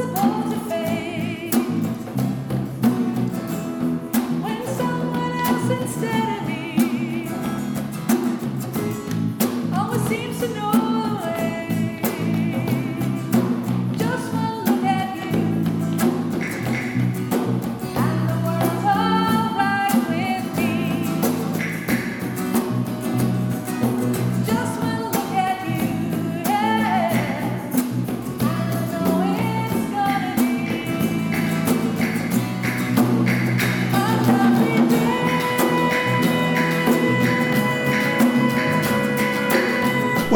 impossible 0.00 0.37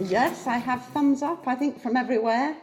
Yes, 0.00 0.48
I 0.48 0.56
have 0.56 0.84
thumbs 0.86 1.22
up, 1.22 1.46
I 1.46 1.54
think, 1.54 1.80
from 1.80 1.96
everywhere. 1.96 2.56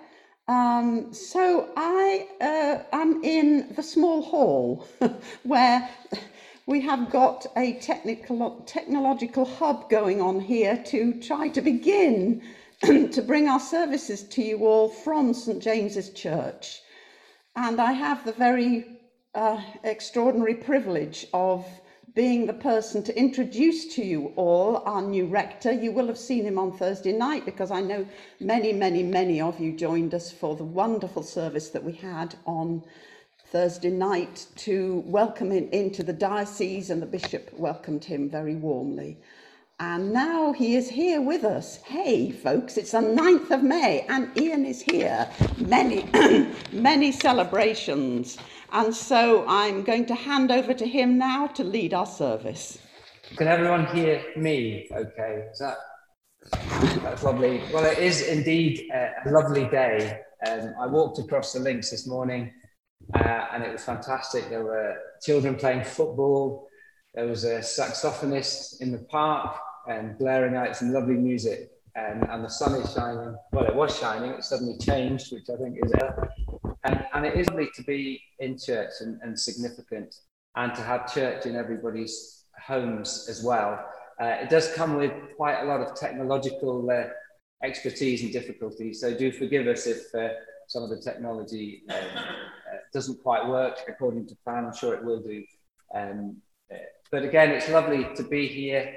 Um, 0.50 1.14
so 1.14 1.70
I 1.78 2.28
uh, 2.42 2.84
am 2.92 3.24
in 3.24 3.74
the 3.74 3.84
small 3.84 4.22
hall 4.22 4.86
where 5.44 5.90
we 6.66 6.82
have 6.82 7.10
got 7.10 7.46
a 7.56 7.74
technical 7.76 8.62
technological 8.66 9.46
hub 9.46 9.90
going 9.90 10.20
on 10.20 10.42
here 10.42 10.76
to 10.88 11.14
try 11.22 11.48
to 11.50 11.62
begin 11.62 12.42
to 12.84 13.22
bring 13.22 13.48
our 13.48 13.62
services 13.62 14.24
to 14.24 14.44
you 14.44 14.66
all 14.66 14.90
from 14.90 15.34
St 15.34 15.64
James's 15.64 16.10
Church. 16.10 16.82
And 17.56 17.80
I 17.80 17.94
have 17.94 18.26
the 18.26 18.34
very 18.34 19.00
uh, 19.36 19.62
extraordinary 19.86 20.56
privilege 20.56 21.28
of 21.34 21.66
being 22.14 22.46
the 22.46 22.54
person 22.54 23.02
to 23.04 23.18
introduce 23.18 23.96
to 23.96 24.04
you 24.04 24.34
all 24.36 24.78
our 24.86 25.02
new 25.02 25.26
rector. 25.26 25.72
You 25.72 25.92
will 25.92 26.08
have 26.08 26.18
seen 26.18 26.44
him 26.46 26.60
on 26.60 26.78
Thursday 26.78 27.14
night 27.14 27.46
because 27.46 27.72
I 27.72 27.82
know 27.82 28.06
many, 28.40 28.74
many, 28.74 29.02
many 29.04 29.40
of 29.40 29.60
you 29.60 29.72
joined 29.72 30.14
us 30.14 30.32
for 30.32 30.56
the 30.56 30.64
wonderful 30.64 31.24
service 31.24 31.70
that 31.70 31.84
we 31.84 31.94
had 31.94 32.36
on 32.46 32.84
Thursday 33.52 33.90
night 33.90 34.48
to 34.56 35.04
welcome 35.06 35.52
him 35.52 35.70
into 35.72 36.04
the 36.04 36.14
diocese, 36.14 36.90
and 36.90 37.02
the 37.02 37.06
bishop 37.06 37.52
welcomed 37.54 38.06
him 38.06 38.30
very 38.30 38.56
warmly. 38.56 39.18
And 39.80 40.14
now 40.14 40.54
he 40.54 40.76
is 40.76 40.90
here 40.90 41.22
with 41.22 41.44
us. 41.44 41.78
Hey, 41.84 42.32
folks, 42.32 42.78
it's 42.78 42.92
the 42.92 43.00
9th 43.00 43.52
of 43.52 43.64
May, 43.64 44.06
and 44.08 44.30
Ian 44.38 44.66
is 44.66 44.82
here. 44.82 45.28
Many, 45.58 46.08
many 46.72 47.12
celebrations. 47.12 48.38
And 48.72 48.96
so 48.96 49.46
I'm 49.48 49.84
going 49.84 50.06
to 50.06 50.16
hand 50.16 50.52
over 50.52 50.74
to 50.74 50.88
him 50.88 51.18
now 51.18 51.48
to 51.48 51.64
lead 51.64 51.94
our 51.94 52.06
service. 52.06 52.78
Can 53.36 53.48
everyone 53.48 53.86
hear 53.88 54.24
me? 54.36 54.88
Okay, 54.92 55.46
is 55.52 55.60
that 55.60 55.78
that's 57.04 57.24
lovely. 57.24 57.62
Well, 57.74 57.86
it 57.86 57.98
is 58.00 58.28
indeed 58.28 58.90
a, 58.94 59.30
lovely 59.30 59.66
day. 59.66 60.22
Um, 60.48 60.74
I 60.80 60.88
walked 60.88 61.20
across 61.20 61.54
the 61.54 61.60
links 61.60 61.92
this 61.92 62.08
morning, 62.08 62.52
uh, 63.14 63.48
and 63.54 63.64
it 63.64 63.72
was 63.72 63.84
fantastic. 63.84 64.50
There 64.50 64.64
were 64.64 64.96
children 65.22 65.56
playing 65.56 65.84
football. 65.84 66.68
There 67.14 67.26
was 67.26 67.44
a 67.44 67.60
saxophonist 67.60 68.82
in 68.82 68.92
the 68.92 69.00
park 69.00 69.56
and 69.88 70.18
blaring 70.18 70.56
out 70.56 70.76
some 70.76 70.92
lovely 70.92 71.16
music. 71.16 71.72
And, 71.96 72.24
and 72.30 72.44
the 72.44 72.50
sun 72.50 72.76
is 72.76 72.94
shining. 72.94 73.36
Well, 73.52 73.66
it 73.66 73.76
was 73.76 73.98
shining. 74.00 74.32
It 74.32 74.44
suddenly 74.44 74.78
changed, 74.78 75.34
which 75.34 75.50
I 75.50 75.58
think 75.58 75.78
is 75.84 75.92
and, 76.84 77.06
and 77.14 77.26
it 77.26 77.36
is 77.36 77.48
lovely 77.50 77.70
to 77.76 77.84
be 77.84 78.22
in 78.40 78.58
church 78.58 78.92
and, 79.02 79.20
and 79.22 79.40
significant 79.40 80.16
and 80.56 80.74
to 80.76 80.82
have 80.82 81.14
church 81.14 81.46
in 81.46 81.56
everybody's 81.56 82.46
homes 82.60 83.28
as 83.30 83.44
well. 83.44 83.84
Uh, 84.20 84.38
it 84.42 84.50
does 84.50 84.74
come 84.74 84.96
with 84.96 85.12
quite 85.36 85.62
a 85.62 85.66
lot 85.66 85.80
of 85.80 85.96
technological 85.96 86.90
uh, 86.92 87.06
expertise 87.64 88.24
and 88.24 88.32
difficulties, 88.32 89.02
so 89.02 89.14
do 89.14 89.32
forgive 89.32 89.68
us 89.68 89.88
if 89.88 90.14
uh, 90.16 90.30
some 90.68 90.84
of 90.84 90.90
the 90.90 91.00
technology 91.00 91.84
um, 91.90 91.96
uh, 92.16 92.78
doesn't 92.94 93.22
quite 93.22 93.46
work 93.48 93.78
according 93.88 94.28
to 94.28 94.36
plan. 94.44 94.66
I'm 94.66 94.74
sure 94.74 94.94
it 94.94 95.04
will 95.04 95.22
do. 95.22 95.44
Um, 95.94 96.38
uh, 96.72 96.78
but 97.12 97.24
again, 97.24 97.52
it's 97.52 97.70
lovely 97.70 98.08
to 98.16 98.24
be 98.24 98.48
here. 98.48 98.94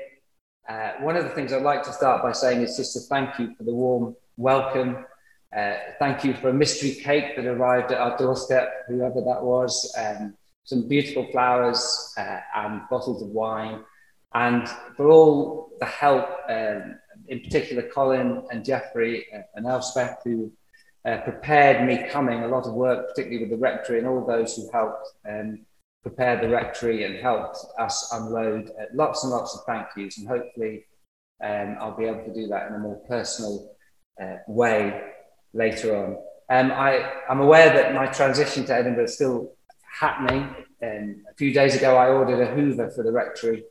Uh, 0.69 0.93
one 1.01 1.17
of 1.17 1.25
the 1.25 1.31
things 1.31 1.53
I'd 1.53 1.63
like 1.63 1.83
to 1.85 1.93
start 1.93 2.23
by 2.23 2.33
saying 2.33 2.63
is 2.63 2.77
just 2.77 2.93
to 2.95 3.01
thank 3.01 3.39
you 3.39 3.55
for 3.57 3.65
the 3.65 3.75
warm 3.75 4.15
welcome 4.37 5.05
uh, 5.57 5.77
thank 6.01 6.25
you 6.25 6.35
for 6.35 6.49
a 6.49 6.53
mystery 6.53 6.91
cake 6.91 7.37
that 7.37 7.47
arrived 7.47 7.93
at 7.93 7.99
our 7.99 8.17
doorstep, 8.19 8.85
whoever 8.89 9.21
that 9.21 9.41
was. 9.43 9.95
Um, 9.97 10.35
some 10.65 10.89
beautiful 10.89 11.31
flowers 11.31 12.13
uh, 12.19 12.41
and 12.57 12.81
bottles 12.91 13.23
of 13.23 13.29
wine, 13.29 13.85
and 14.35 14.69
for 14.97 15.11
all 15.11 15.71
the 15.79 15.87
help, 15.87 16.27
um, 16.49 16.99
in 17.29 17.41
particular 17.41 17.83
Colin 17.83 18.43
and 18.51 18.65
Jeffrey 18.65 19.27
uh, 19.33 19.43
and 19.55 19.67
Elspeth, 19.67 20.17
who 20.25 20.51
uh, 21.05 21.19
prepared 21.19 21.87
me 21.87 22.09
coming. 22.09 22.43
A 22.43 22.49
lot 22.49 22.67
of 22.67 22.73
work, 22.73 23.09
particularly 23.11 23.45
with 23.45 23.51
the 23.51 23.63
rectory, 23.63 23.99
and 23.99 24.09
all 24.09 24.27
those 24.27 24.57
who 24.57 24.69
helped 24.73 25.07
um, 25.29 25.61
prepare 26.03 26.41
the 26.41 26.49
rectory 26.49 27.05
and 27.05 27.17
helped 27.17 27.59
us 27.79 28.11
unload. 28.13 28.71
Uh, 28.71 28.87
lots 28.93 29.23
and 29.23 29.33
lots 29.33 29.55
of 29.55 29.65
thank 29.67 29.87
yous, 29.97 30.19
and 30.19 30.27
hopefully 30.27 30.85
um, 31.45 31.77
I'll 31.79 31.97
be 31.97 32.07
able 32.07 32.25
to 32.25 32.35
do 32.35 32.49
that 32.49 32.69
in 32.69 32.75
a 32.75 32.79
more 32.79 33.01
personal 33.07 33.71
way 34.47 35.14
later 35.55 35.97
on. 35.97 36.17
Um, 36.51 36.73
I, 36.73 37.11
I'm 37.31 37.41
aware 37.41 37.73
that 37.73 37.95
my 37.95 38.07
transition 38.07 38.67
to 38.67 38.75
Edinburgh 38.75 39.05
is 39.05 39.15
still 39.15 39.53
happening. 39.99 40.55
Um, 40.83 41.25
a 41.31 41.35
few 41.37 41.53
days 41.53 41.75
ago, 41.75 41.97
I 41.97 42.09
ordered 42.09 42.41
a 42.43 42.55
Hoover 42.55 42.91
for 42.91 43.03
the 43.03 43.13
rectory, 43.13 43.65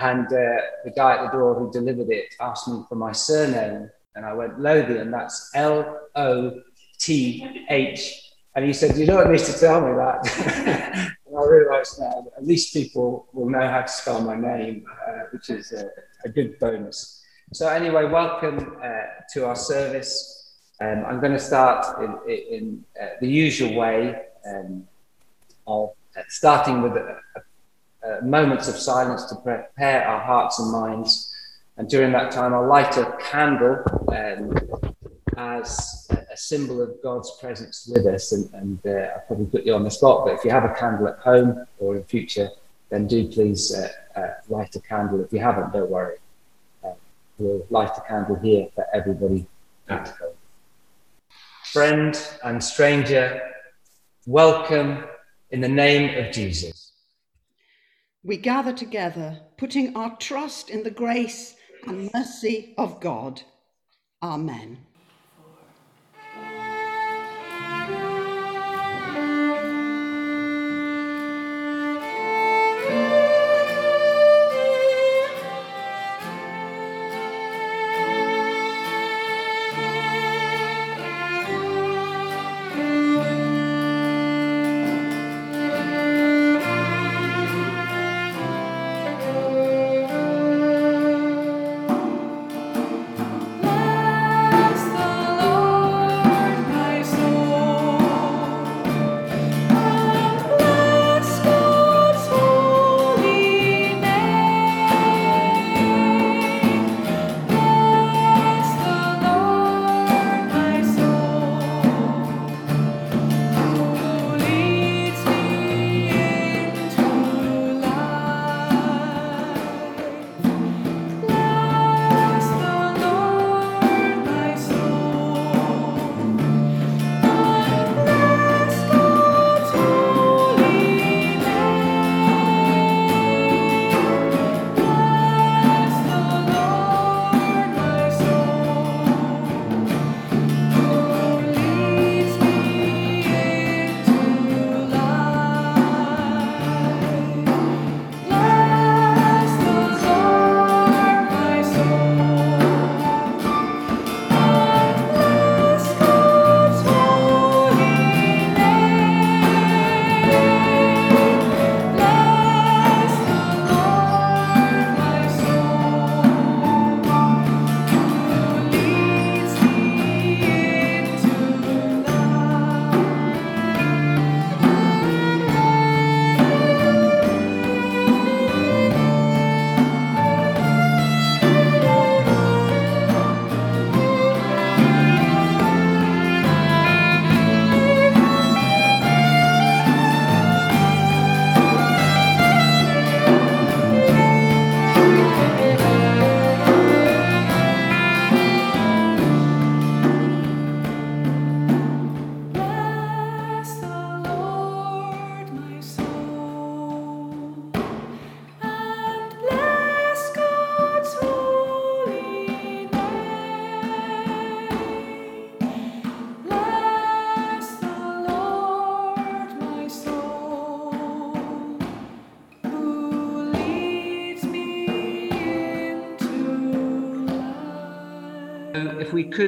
and 0.00 0.26
uh, 0.26 0.60
the 0.84 0.92
guy 0.96 1.16
at 1.16 1.26
the 1.30 1.38
door 1.38 1.54
who 1.54 1.70
delivered 1.70 2.10
it 2.10 2.34
asked 2.40 2.66
me 2.66 2.82
for 2.88 2.96
my 2.96 3.12
surname, 3.12 3.90
and 4.16 4.26
I 4.26 4.32
went 4.32 4.58
Lothian. 4.58 5.10
That's 5.10 5.50
L 5.54 6.00
O 6.16 6.60
T 6.98 7.64
H. 7.70 8.30
And 8.56 8.64
he 8.64 8.72
said, 8.72 8.96
"You 8.96 9.06
don't 9.06 9.30
need 9.30 9.38
to 9.38 9.52
tell 9.52 9.80
me 9.80 9.94
that." 9.94 11.16
I 11.32 11.46
realised 11.46 11.98
now 11.98 12.10
that 12.24 12.32
at 12.36 12.46
least 12.46 12.74
people 12.74 13.26
will 13.32 13.48
know 13.48 13.66
how 13.66 13.80
to 13.80 13.88
spell 13.88 14.20
my 14.20 14.36
name, 14.36 14.84
uh, 15.08 15.22
which 15.32 15.48
is 15.48 15.72
a, 15.72 15.88
a, 16.26 16.28
good 16.28 16.58
bonus. 16.58 17.24
So 17.54 17.68
anyway, 17.68 18.04
welcome 18.04 18.76
uh, 18.82 18.88
to 19.32 19.46
our 19.46 19.56
service. 19.56 20.41
Um, 20.82 21.04
I'm 21.04 21.20
going 21.20 21.32
to 21.32 21.38
start 21.38 22.02
in, 22.02 22.18
in 22.28 22.84
uh, 23.00 23.06
the 23.20 23.28
usual 23.28 23.72
way 23.74 24.20
um, 24.44 24.88
of 25.64 25.90
uh, 26.16 26.22
starting 26.28 26.82
with 26.82 26.96
a 26.96 27.18
moments 28.22 28.66
of 28.66 28.74
silence 28.74 29.26
to 29.26 29.36
prepare 29.36 30.04
our 30.04 30.20
hearts 30.20 30.58
and 30.58 30.72
minds. 30.72 31.32
And 31.76 31.88
during 31.88 32.10
that 32.12 32.32
time, 32.32 32.52
I'll 32.52 32.66
light 32.66 32.96
a 32.96 33.16
candle 33.20 33.84
um, 34.08 34.58
as 35.36 36.08
a 36.10 36.36
symbol 36.36 36.82
of 36.82 37.00
God's 37.00 37.30
presence 37.40 37.88
with 37.94 38.04
us. 38.06 38.32
And, 38.32 38.52
and 38.52 38.80
uh, 38.84 39.12
I'll 39.14 39.24
probably 39.28 39.46
put 39.46 39.64
you 39.64 39.74
on 39.76 39.84
the 39.84 39.90
spot, 39.90 40.24
but 40.24 40.34
if 40.34 40.44
you 40.44 40.50
have 40.50 40.64
a 40.64 40.74
candle 40.74 41.06
at 41.06 41.18
home 41.20 41.64
or 41.78 41.96
in 41.96 42.02
future, 42.04 42.50
then 42.90 43.06
do 43.06 43.28
please 43.28 43.72
uh, 43.72 43.88
uh, 44.18 44.34
light 44.48 44.74
a 44.74 44.80
candle. 44.80 45.20
If 45.20 45.32
you 45.32 45.38
haven't, 45.38 45.72
don't 45.72 45.90
worry. 45.90 46.16
Uh, 46.82 46.94
we'll 47.38 47.64
light 47.70 47.96
a 47.96 48.00
candle 48.00 48.34
here 48.36 48.66
for 48.74 48.84
everybody 48.92 49.46
at 49.88 50.08
home 50.08 50.32
friend 51.72 52.14
and 52.44 52.62
stranger, 52.62 53.40
welcome 54.26 55.04
in 55.50 55.62
the 55.62 55.68
name 55.68 56.22
of 56.22 56.30
Jesus. 56.30 56.92
We 58.22 58.36
gather 58.36 58.74
together, 58.74 59.40
putting 59.56 59.96
our 59.96 60.14
trust 60.18 60.68
in 60.68 60.82
the 60.82 60.90
grace 60.90 61.54
and 61.86 62.10
mercy 62.12 62.74
of 62.76 63.00
God. 63.00 63.40
Amen. 64.22 64.84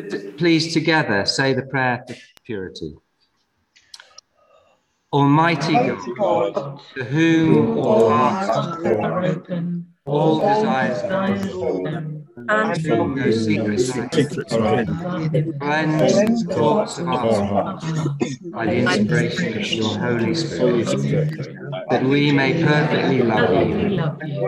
Could 0.01 0.39
please 0.39 0.73
together 0.73 1.25
say 1.25 1.55
the 1.55 1.63
prayer 1.63 2.05
for 2.07 2.17
purity. 2.45 2.95
Almighty 5.13 5.75
God, 6.19 6.81
to 6.97 7.05
whom 7.05 7.79
all 7.79 8.11
hearts 8.11 8.49
are 8.87 9.25
open, 9.25 9.87
all 10.05 10.41
desires 10.41 11.03
desires 11.03 11.53
open, 11.53 12.27
and 12.37 12.77
whom 12.79 13.15
no 13.15 13.77
secrets 13.77 14.53
are 14.53 14.77
hidden. 14.77 15.59
Cleanse 15.61 16.45
the 16.45 16.55
thoughts 16.55 16.99
of 16.99 17.09
our 17.09 17.47
hearts 17.47 17.93
by 18.51 18.67
the 18.67 18.79
inspiration 18.79 19.57
of 19.57 19.73
your 19.73 19.99
Holy 19.99 20.35
Spirit, 20.35 20.89
that 21.91 22.03
we 22.03 22.33
may 22.33 22.65
perfectly 22.65 23.23
love 23.23 23.69
you 23.69 24.01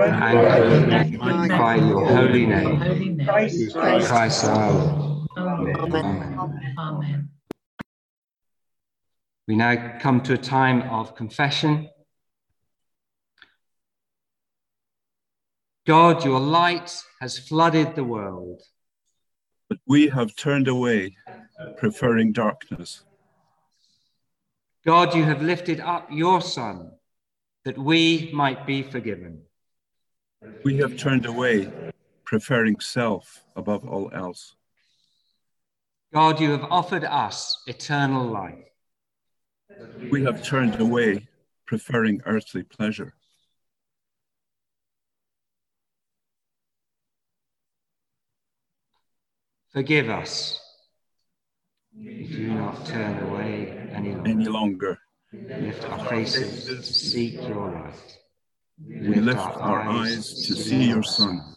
and 0.02 0.88
magnify 0.88 1.76
your 1.76 2.04
holy 2.06 2.46
name. 2.46 2.76
holy 2.76 3.10
name. 3.14 3.70
Christ 3.72 4.44
our 4.44 4.72
Lord. 4.72 5.05
Amen. 5.36 5.76
Amen. 5.76 6.38
Amen. 6.78 7.28
We 9.46 9.54
now 9.54 9.98
come 10.00 10.22
to 10.22 10.32
a 10.32 10.38
time 10.38 10.82
of 10.90 11.14
confession. 11.14 11.90
God, 15.86 16.24
your 16.24 16.40
light 16.40 17.00
has 17.20 17.38
flooded 17.38 17.94
the 17.94 18.02
world. 18.02 18.62
But 19.68 19.78
we 19.86 20.08
have 20.08 20.34
turned 20.36 20.68
away, 20.68 21.16
preferring 21.76 22.32
darkness. 22.32 23.04
God, 24.84 25.14
you 25.14 25.24
have 25.24 25.42
lifted 25.42 25.80
up 25.80 26.08
your 26.10 26.40
Son 26.40 26.92
that 27.64 27.76
we 27.76 28.30
might 28.32 28.66
be 28.66 28.82
forgiven. 28.82 29.42
We 30.64 30.78
have 30.78 30.96
turned 30.96 31.26
away, 31.26 31.70
preferring 32.24 32.80
self 32.80 33.44
above 33.54 33.86
all 33.86 34.10
else. 34.14 34.56
God, 36.12 36.40
you 36.40 36.50
have 36.52 36.64
offered 36.70 37.04
us 37.04 37.62
eternal 37.66 38.26
life. 38.26 38.64
We 40.10 40.24
have 40.24 40.42
turned 40.42 40.80
away, 40.80 41.28
preferring 41.66 42.22
earthly 42.24 42.62
pleasure. 42.62 43.14
Forgive 49.72 50.08
us. 50.08 50.60
We 51.94 52.26
do 52.26 52.48
not 52.54 52.86
turn 52.86 53.22
away 53.28 53.90
any 53.92 54.14
longer. 54.14 54.30
Any 54.30 54.44
longer, 54.46 54.98
Lift 55.32 55.84
our 55.90 56.08
faces 56.08 56.64
to 56.66 56.82
seek 56.82 57.34
your 57.34 57.70
light. 57.70 58.18
we 58.86 59.16
lift 59.16 59.38
our 59.38 59.80
eyes 59.80 60.46
to 60.46 60.54
see 60.54 60.84
your 60.88 61.02
Son, 61.02 61.56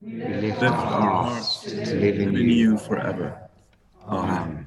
We 0.00 0.24
lift 0.24 0.62
our 0.62 0.70
hearts 0.70 1.60
to 1.62 1.94
live 1.94 2.18
in 2.18 2.34
you 2.34 2.78
forever. 2.78 3.43
Amen. 4.08 4.63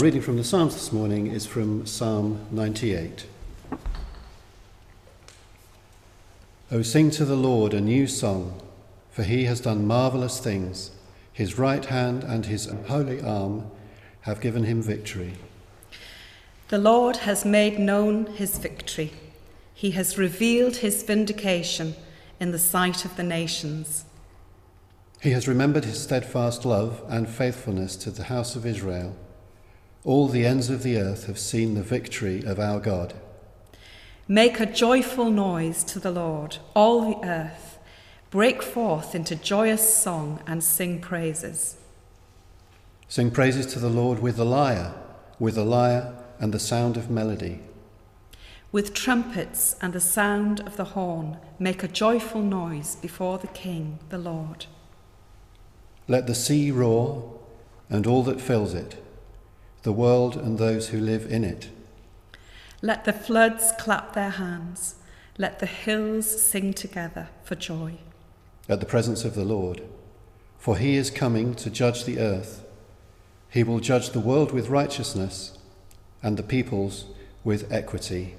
Our 0.00 0.04
reading 0.04 0.22
from 0.22 0.38
the 0.38 0.44
Psalms 0.44 0.72
this 0.72 0.92
morning 0.92 1.26
is 1.26 1.44
from 1.44 1.84
Psalm 1.84 2.46
98. 2.50 3.26
O 6.72 6.80
sing 6.80 7.10
to 7.10 7.26
the 7.26 7.36
Lord 7.36 7.74
a 7.74 7.82
new 7.82 8.06
song, 8.06 8.62
for 9.10 9.24
he 9.24 9.44
has 9.44 9.60
done 9.60 9.86
marvellous 9.86 10.40
things. 10.40 10.92
His 11.34 11.58
right 11.58 11.84
hand 11.84 12.24
and 12.24 12.46
his 12.46 12.64
holy 12.86 13.20
arm 13.20 13.70
have 14.22 14.40
given 14.40 14.64
him 14.64 14.80
victory. 14.80 15.34
The 16.68 16.78
Lord 16.78 17.18
has 17.18 17.44
made 17.44 17.78
known 17.78 18.24
his 18.24 18.56
victory. 18.56 19.12
He 19.74 19.90
has 19.90 20.16
revealed 20.16 20.76
his 20.76 21.02
vindication 21.02 21.94
in 22.40 22.52
the 22.52 22.58
sight 22.58 23.04
of 23.04 23.16
the 23.16 23.22
nations. 23.22 24.06
He 25.20 25.32
has 25.32 25.46
remembered 25.46 25.84
his 25.84 26.02
steadfast 26.02 26.64
love 26.64 27.02
and 27.06 27.28
faithfulness 27.28 27.96
to 27.96 28.10
the 28.10 28.24
house 28.24 28.56
of 28.56 28.64
Israel. 28.64 29.14
All 30.04 30.28
the 30.28 30.46
ends 30.46 30.70
of 30.70 30.82
the 30.82 30.96
earth 30.96 31.26
have 31.26 31.38
seen 31.38 31.74
the 31.74 31.82
victory 31.82 32.42
of 32.42 32.58
our 32.58 32.80
God. 32.80 33.14
Make 34.26 34.60
a 34.60 34.66
joyful 34.66 35.30
noise 35.30 35.84
to 35.84 35.98
the 35.98 36.10
Lord, 36.10 36.58
all 36.74 37.00
the 37.02 37.28
earth. 37.28 37.78
Break 38.30 38.62
forth 38.62 39.14
into 39.14 39.34
joyous 39.36 39.94
song 39.94 40.42
and 40.46 40.64
sing 40.64 41.00
praises. 41.00 41.76
Sing 43.08 43.30
praises 43.30 43.66
to 43.72 43.78
the 43.78 43.90
Lord 43.90 44.20
with 44.20 44.36
the 44.36 44.44
lyre, 44.44 44.94
with 45.38 45.56
the 45.56 45.64
lyre 45.64 46.14
and 46.38 46.54
the 46.54 46.60
sound 46.60 46.96
of 46.96 47.10
melody. 47.10 47.60
With 48.72 48.94
trumpets 48.94 49.74
and 49.82 49.92
the 49.92 50.00
sound 50.00 50.60
of 50.60 50.76
the 50.76 50.84
horn, 50.84 51.38
make 51.58 51.82
a 51.82 51.88
joyful 51.88 52.40
noise 52.40 52.94
before 52.96 53.38
the 53.38 53.48
King, 53.48 53.98
the 54.10 54.18
Lord. 54.18 54.66
Let 56.06 56.28
the 56.28 56.36
sea 56.36 56.70
roar 56.70 57.38
and 57.90 58.06
all 58.06 58.22
that 58.22 58.40
fills 58.40 58.74
it, 58.74 59.02
the 59.82 59.92
world 59.92 60.36
and 60.36 60.58
those 60.58 60.88
who 60.88 61.00
live 61.00 61.30
in 61.30 61.44
it. 61.44 61.68
Let 62.82 63.04
the 63.04 63.12
floods 63.12 63.72
clap 63.78 64.12
their 64.14 64.30
hands. 64.30 64.94
Let 65.38 65.58
the 65.58 65.66
hills 65.66 66.42
sing 66.42 66.72
together 66.74 67.28
for 67.44 67.54
joy. 67.54 67.98
at 68.68 68.78
the 68.78 68.86
presence 68.86 69.24
of 69.24 69.34
the 69.34 69.44
Lord. 69.44 69.82
For 70.58 70.76
he 70.76 70.94
is 70.96 71.10
coming 71.10 71.54
to 71.56 71.70
judge 71.70 72.04
the 72.04 72.20
earth. 72.20 72.64
He 73.48 73.64
will 73.64 73.80
judge 73.80 74.10
the 74.10 74.20
world 74.20 74.52
with 74.52 74.68
righteousness 74.68 75.58
and 76.22 76.36
the 76.36 76.42
peoples 76.42 77.06
with 77.42 77.72
equity. 77.72 78.36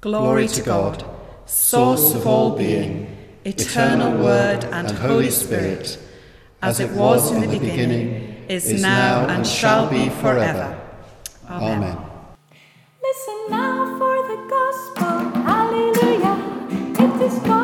Glory 0.00 0.48
to 0.48 0.62
God, 0.62 1.04
source 1.46 2.14
of 2.14 2.26
all 2.26 2.56
being, 2.56 3.16
eternal 3.44 4.22
Word 4.22 4.64
and 4.64 4.90
Holy 4.90 5.30
Spirit, 5.30 5.98
as 6.62 6.80
it 6.80 6.90
was 6.92 7.32
in 7.32 7.40
the 7.40 7.58
beginning, 7.58 8.44
is 8.48 8.82
now, 8.82 9.26
and 9.28 9.46
shall 9.46 9.88
be 9.88 10.08
forever. 10.08 10.76
Amen. 11.48 11.96
Listen 13.02 13.40
now 13.48 13.98
for 13.98 14.16
the 14.28 14.36
gospel. 14.48 15.42
Hallelujah. 15.42 16.36
It 16.98 17.22
is 17.22 17.38
God's 17.40 17.59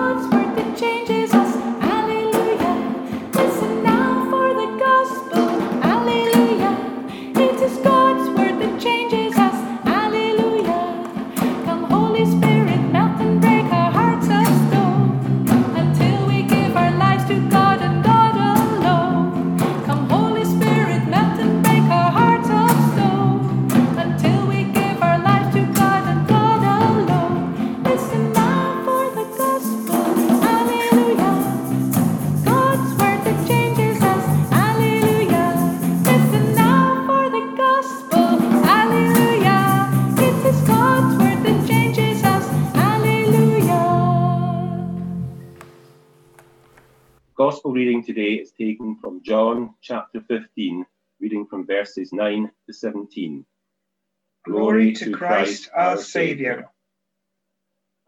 Gospel 47.66 47.74
reading 47.74 48.04
today 48.04 48.34
is 48.34 48.52
taken 48.52 48.96
from 49.00 49.20
John 49.24 49.74
chapter 49.82 50.20
15, 50.20 50.86
reading 51.18 51.46
from 51.46 51.66
verses 51.66 52.12
9 52.12 52.48
to 52.64 52.72
17. 52.72 53.44
Glory 54.44 54.92
to 54.92 55.10
Christ 55.10 55.68
our 55.74 55.96
Saviour. 55.96 56.70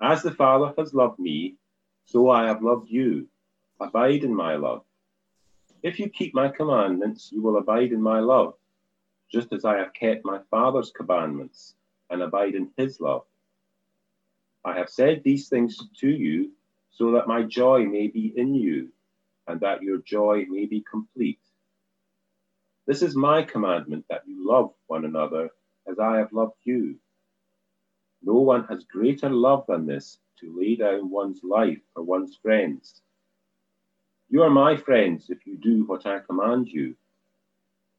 As 0.00 0.22
the 0.22 0.30
Father 0.30 0.72
has 0.78 0.94
loved 0.94 1.18
me, 1.18 1.56
so 2.04 2.30
I 2.30 2.46
have 2.46 2.62
loved 2.62 2.88
you. 2.88 3.26
Abide 3.80 4.22
in 4.22 4.32
my 4.32 4.54
love. 4.54 4.84
If 5.82 5.98
you 5.98 6.08
keep 6.08 6.36
my 6.36 6.50
commandments, 6.50 7.32
you 7.32 7.42
will 7.42 7.56
abide 7.56 7.90
in 7.90 8.00
my 8.00 8.20
love, 8.20 8.54
just 9.28 9.52
as 9.52 9.64
I 9.64 9.78
have 9.78 9.92
kept 9.92 10.24
my 10.24 10.38
Father's 10.52 10.92
commandments 10.92 11.74
and 12.10 12.22
abide 12.22 12.54
in 12.54 12.70
his 12.76 13.00
love. 13.00 13.24
I 14.64 14.78
have 14.78 14.88
said 14.88 15.24
these 15.24 15.48
things 15.48 15.80
to 15.98 16.08
you 16.08 16.52
so 16.92 17.10
that 17.10 17.26
my 17.26 17.42
joy 17.42 17.86
may 17.86 18.06
be 18.06 18.32
in 18.36 18.54
you 18.54 18.92
and 19.48 19.60
that 19.60 19.82
your 19.82 19.98
joy 19.98 20.44
may 20.48 20.66
be 20.66 20.84
complete. 20.88 21.40
This 22.86 23.02
is 23.02 23.16
my 23.16 23.42
commandment 23.42 24.04
that 24.08 24.22
you 24.26 24.46
love 24.46 24.72
one 24.86 25.04
another 25.04 25.50
as 25.90 25.98
I 25.98 26.18
have 26.18 26.32
loved 26.32 26.58
you. 26.64 26.96
No 28.22 28.34
one 28.34 28.64
has 28.64 28.84
greater 28.84 29.30
love 29.30 29.64
than 29.66 29.86
this 29.86 30.18
to 30.40 30.56
lay 30.56 30.76
down 30.76 31.10
one's 31.10 31.40
life 31.42 31.80
for 31.94 32.02
one's 32.02 32.36
friends. 32.36 33.00
You 34.30 34.42
are 34.42 34.50
my 34.50 34.76
friends 34.76 35.30
if 35.30 35.46
you 35.46 35.56
do 35.56 35.84
what 35.84 36.06
I 36.06 36.20
command 36.20 36.68
you. 36.68 36.94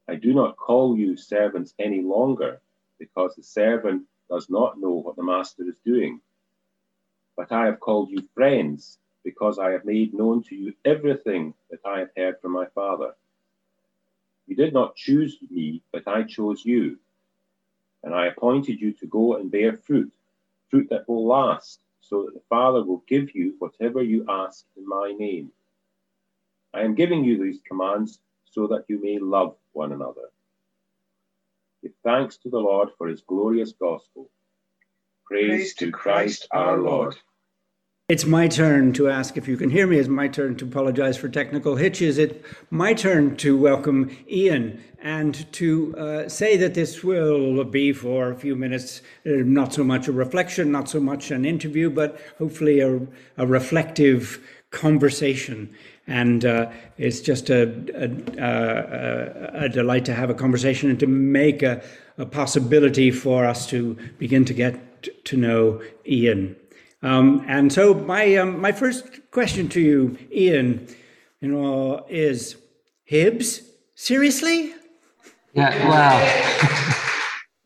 I 0.07 0.15
do 0.15 0.33
not 0.33 0.57
call 0.57 0.97
you 0.97 1.17
servants 1.17 1.73
any 1.79 2.01
longer, 2.01 2.61
because 2.99 3.35
the 3.35 3.43
servant 3.43 4.03
does 4.29 4.49
not 4.49 4.79
know 4.79 4.91
what 4.91 5.15
the 5.15 5.23
master 5.23 5.63
is 5.67 5.79
doing. 5.85 6.21
But 7.35 7.51
I 7.51 7.65
have 7.65 7.79
called 7.79 8.09
you 8.09 8.27
friends, 8.35 8.97
because 9.23 9.59
I 9.59 9.71
have 9.71 9.85
made 9.85 10.13
known 10.13 10.43
to 10.43 10.55
you 10.55 10.73
everything 10.85 11.53
that 11.69 11.79
I 11.85 11.99
have 11.99 12.09
heard 12.15 12.39
from 12.41 12.53
my 12.53 12.65
Father. 12.73 13.13
You 14.47 14.55
did 14.55 14.73
not 14.73 14.95
choose 14.95 15.37
me, 15.49 15.83
but 15.91 16.07
I 16.07 16.23
chose 16.23 16.65
you. 16.65 16.97
And 18.03 18.13
I 18.13 18.27
appointed 18.27 18.79
you 18.79 18.93
to 18.93 19.05
go 19.07 19.35
and 19.35 19.51
bear 19.51 19.77
fruit, 19.77 20.11
fruit 20.69 20.87
that 20.89 21.07
will 21.07 21.27
last, 21.27 21.79
so 22.01 22.23
that 22.23 22.33
the 22.33 22.41
Father 22.49 22.83
will 22.83 23.03
give 23.07 23.35
you 23.35 23.55
whatever 23.59 24.01
you 24.01 24.25
ask 24.27 24.65
in 24.77 24.87
my 24.87 25.13
name. 25.17 25.51
I 26.73 26.81
am 26.81 26.95
giving 26.95 27.23
you 27.23 27.43
these 27.43 27.59
commands 27.67 28.19
so 28.45 28.67
that 28.67 28.85
you 28.87 29.01
may 29.01 29.19
love 29.19 29.55
one 29.73 29.91
another. 29.91 30.29
Give 31.81 31.91
thanks 32.03 32.37
to 32.37 32.49
the 32.49 32.59
Lord 32.59 32.89
for 32.97 33.07
his 33.07 33.21
glorious 33.21 33.73
gospel. 33.73 34.29
Praise, 35.25 35.47
Praise 35.47 35.73
to 35.75 35.91
Christ 35.91 36.47
our 36.51 36.77
Lord. 36.77 37.15
It's 38.09 38.25
my 38.25 38.47
turn 38.47 38.91
to 38.93 39.07
ask 39.07 39.37
if 39.37 39.47
you 39.47 39.55
can 39.55 39.69
hear 39.69 39.85
me. 39.85 39.99
It's 39.99 40.09
my 40.09 40.27
turn 40.27 40.55
to 40.55 40.65
apologize 40.65 41.15
for 41.15 41.29
technical 41.29 41.75
hitches. 41.75 42.17
It's 42.17 42.43
my 42.71 42.95
turn 42.95 43.35
to 43.37 43.55
welcome 43.55 44.09
Ian 44.27 44.83
and 44.99 45.45
to 45.53 45.95
uh, 45.95 46.27
say 46.27 46.57
that 46.57 46.73
this 46.73 47.03
will 47.03 47.63
be 47.65 47.93
for 47.93 48.31
a 48.31 48.35
few 48.35 48.55
minutes, 48.55 49.03
uh, 49.27 49.45
not 49.45 49.75
so 49.75 49.83
much 49.83 50.07
a 50.07 50.11
reflection, 50.11 50.71
not 50.71 50.89
so 50.89 50.99
much 50.99 51.29
an 51.29 51.45
interview, 51.45 51.91
but 51.91 52.19
hopefully 52.39 52.79
a, 52.79 52.99
a 53.37 53.45
reflective 53.45 54.43
conversation. 54.71 55.71
And 56.07 56.45
uh, 56.45 56.71
it's 56.97 57.19
just 57.19 57.51
a, 57.51 57.71
a, 57.93 59.61
a, 59.61 59.65
a, 59.65 59.69
delight 59.69 60.05
to 60.05 60.15
have 60.15 60.31
a 60.31 60.33
conversation 60.33 60.89
and 60.89 60.99
to 60.99 61.05
make 61.05 61.61
a 61.61 61.83
possibility 62.31 63.11
for 63.11 63.45
us 63.45 63.67
to 63.67 63.95
begin 64.17 64.45
to 64.45 64.53
get 64.55 65.25
to 65.25 65.37
know 65.37 65.83
Ian. 66.07 66.55
Um, 67.01 67.45
and 67.47 67.71
so 67.71 67.93
my 67.93 68.35
um, 68.35 68.59
my 68.59 68.71
first 68.71 69.31
question 69.31 69.69
to 69.69 69.79
you, 69.79 70.17
Ian, 70.31 70.87
you 71.39 71.47
know, 71.49 72.05
is 72.09 72.57
Hibs 73.09 73.61
seriously? 73.95 74.73
Yeah, 75.53 75.87
well, 75.87 76.85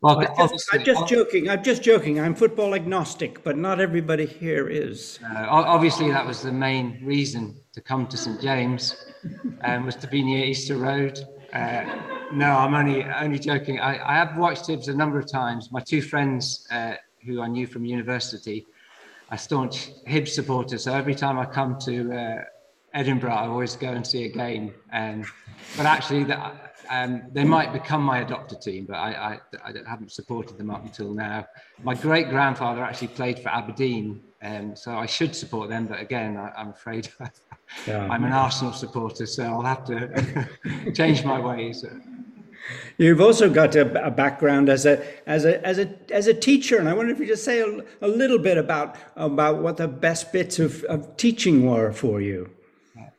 well, 0.00 0.18
I'm 0.38 0.48
just, 0.48 0.68
I'm 0.72 0.84
just 0.84 1.08
joking. 1.08 1.50
I'm 1.50 1.64
just 1.64 1.82
joking. 1.82 2.20
I'm 2.20 2.34
football 2.36 2.74
agnostic, 2.74 3.42
but 3.42 3.58
not 3.58 3.80
everybody 3.80 4.24
here 4.24 4.68
is. 4.68 5.18
Uh, 5.24 5.46
obviously, 5.48 6.10
that 6.10 6.24
was 6.24 6.42
the 6.42 6.52
main 6.52 7.00
reason 7.02 7.56
to 7.72 7.80
come 7.80 8.06
to 8.06 8.16
St 8.16 8.40
James, 8.40 8.94
um, 9.62 9.84
was 9.84 9.96
to 9.96 10.06
be 10.06 10.22
near 10.22 10.44
Easter 10.44 10.76
Road. 10.76 11.18
Uh, 11.52 11.84
no, 12.32 12.50
I'm 12.50 12.74
only 12.74 13.04
only 13.04 13.40
joking. 13.40 13.80
I, 13.80 13.98
I 14.08 14.14
have 14.14 14.36
watched 14.36 14.68
Hibs 14.68 14.86
a 14.86 14.94
number 14.94 15.18
of 15.18 15.30
times. 15.30 15.72
My 15.72 15.80
two 15.80 16.02
friends, 16.02 16.68
uh, 16.70 16.94
who 17.26 17.42
I 17.42 17.48
knew 17.48 17.66
from 17.66 17.84
university, 17.84 18.64
are 19.34 19.38
staunch 19.38 19.90
Hibs 20.06 20.28
supporters. 20.28 20.84
So 20.84 20.94
every 20.94 21.14
time 21.14 21.38
I 21.38 21.44
come 21.44 21.76
to 21.80 21.94
uh, 22.12 22.44
Edinburgh, 22.94 23.32
I 23.32 23.46
always 23.48 23.74
go 23.74 23.90
and 23.90 24.06
see 24.06 24.24
a 24.24 24.28
game. 24.28 24.72
And 24.92 25.26
but 25.76 25.86
actually, 25.86 26.22
that 26.24 26.76
um, 26.88 27.22
they 27.32 27.42
might 27.42 27.72
become 27.72 28.02
my 28.02 28.18
adopted 28.20 28.60
team, 28.60 28.84
but 28.84 28.96
I, 28.96 29.10
I, 29.10 29.68
I, 29.68 29.72
haven't 29.88 30.12
supported 30.12 30.56
them 30.56 30.70
up 30.70 30.84
until 30.84 31.12
now. 31.12 31.46
My 31.82 31.94
great 31.94 32.28
grandfather 32.28 32.84
actually 32.84 33.08
played 33.08 33.40
for 33.40 33.48
Aberdeen, 33.48 34.22
um, 34.42 34.76
so 34.76 34.96
I 34.96 35.06
should 35.06 35.34
support 35.34 35.68
them. 35.68 35.86
But 35.86 35.98
again, 36.00 36.36
I, 36.36 36.52
am 36.60 36.68
afraid 36.68 37.08
yeah. 37.86 38.06
I'm 38.08 38.24
an 38.24 38.32
Arsenal 38.32 38.72
supporter, 38.72 39.26
so 39.26 39.42
I'll 39.42 39.62
have 39.62 39.84
to 39.86 40.92
change 40.94 41.24
my 41.24 41.40
ways. 41.40 41.84
You've 42.96 43.20
also 43.20 43.50
got 43.50 43.74
a, 43.74 44.06
a, 44.06 44.10
background 44.10 44.68
as 44.68 44.86
a 44.86 45.04
as 45.28 45.44
a 45.44 45.64
as 45.66 45.78
a 45.78 45.94
as 46.10 46.26
a 46.28 46.34
teacher, 46.34 46.78
and 46.78 46.88
I 46.88 46.94
wonder 46.94 47.12
if 47.12 47.18
you 47.18 47.26
just 47.26 47.44
say 47.44 47.60
a, 47.60 47.82
a 48.00 48.08
little 48.08 48.38
bit 48.38 48.56
about 48.56 48.96
about 49.16 49.62
what 49.62 49.76
the 49.76 49.88
best 49.88 50.32
bits 50.32 50.58
of, 50.58 50.82
of 50.84 51.16
teaching 51.16 51.66
were 51.68 51.92
for 51.92 52.20
you. 52.20 52.50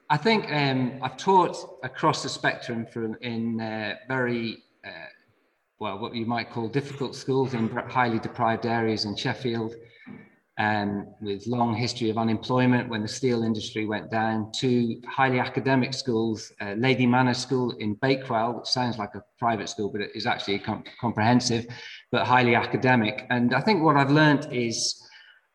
I 0.10 0.18
think 0.18 0.52
um, 0.52 1.00
I've 1.02 1.18
taught 1.18 1.80
across 1.84 2.24
the 2.24 2.30
spectrum 2.30 2.86
from 2.86 3.16
in 3.22 3.60
uh, 3.60 3.96
very 4.08 4.64
uh, 4.86 5.10
well 5.80 6.00
what 6.00 6.16
you 6.16 6.26
might 6.26 6.50
call 6.50 6.68
difficult 6.68 7.16
schools 7.16 7.54
in 7.54 7.70
highly 7.70 8.20
deprived 8.20 8.66
areas 8.66 9.06
in 9.06 9.16
Sheffield, 9.16 9.76
um, 10.58 11.08
with 11.22 11.46
long 11.48 11.76
history 11.76 12.10
of 12.10 12.18
unemployment 12.18 12.90
when 12.90 13.02
the 13.02 13.08
steel 13.08 13.44
industry 13.44 13.86
went 13.86 14.10
down, 14.10 14.52
to 14.54 15.02
highly 15.08 15.40
academic 15.40 15.94
schools, 15.94 16.52
uh, 16.62 16.74
Lady 16.78 17.06
Manners 17.06 17.38
School 17.38 17.72
in 17.80 17.96
Bakewell, 17.96 18.54
which 18.54 18.68
sounds 18.68 18.98
like 18.98 19.16
a 19.16 19.24
private 19.38 19.68
school, 19.68 19.90
but 19.90 20.02
it 20.02 20.12
is 20.16 20.26
actually 20.26 20.60
comp- 20.60 20.88
comprehensive, 21.02 21.66
but 22.12 22.26
highly 22.26 22.56
academic. 22.56 23.26
And 23.30 23.54
I 23.54 23.62
think 23.62 23.84
what 23.84 23.98
I've 23.98 24.12
learned 24.12 24.48
is 24.52 25.02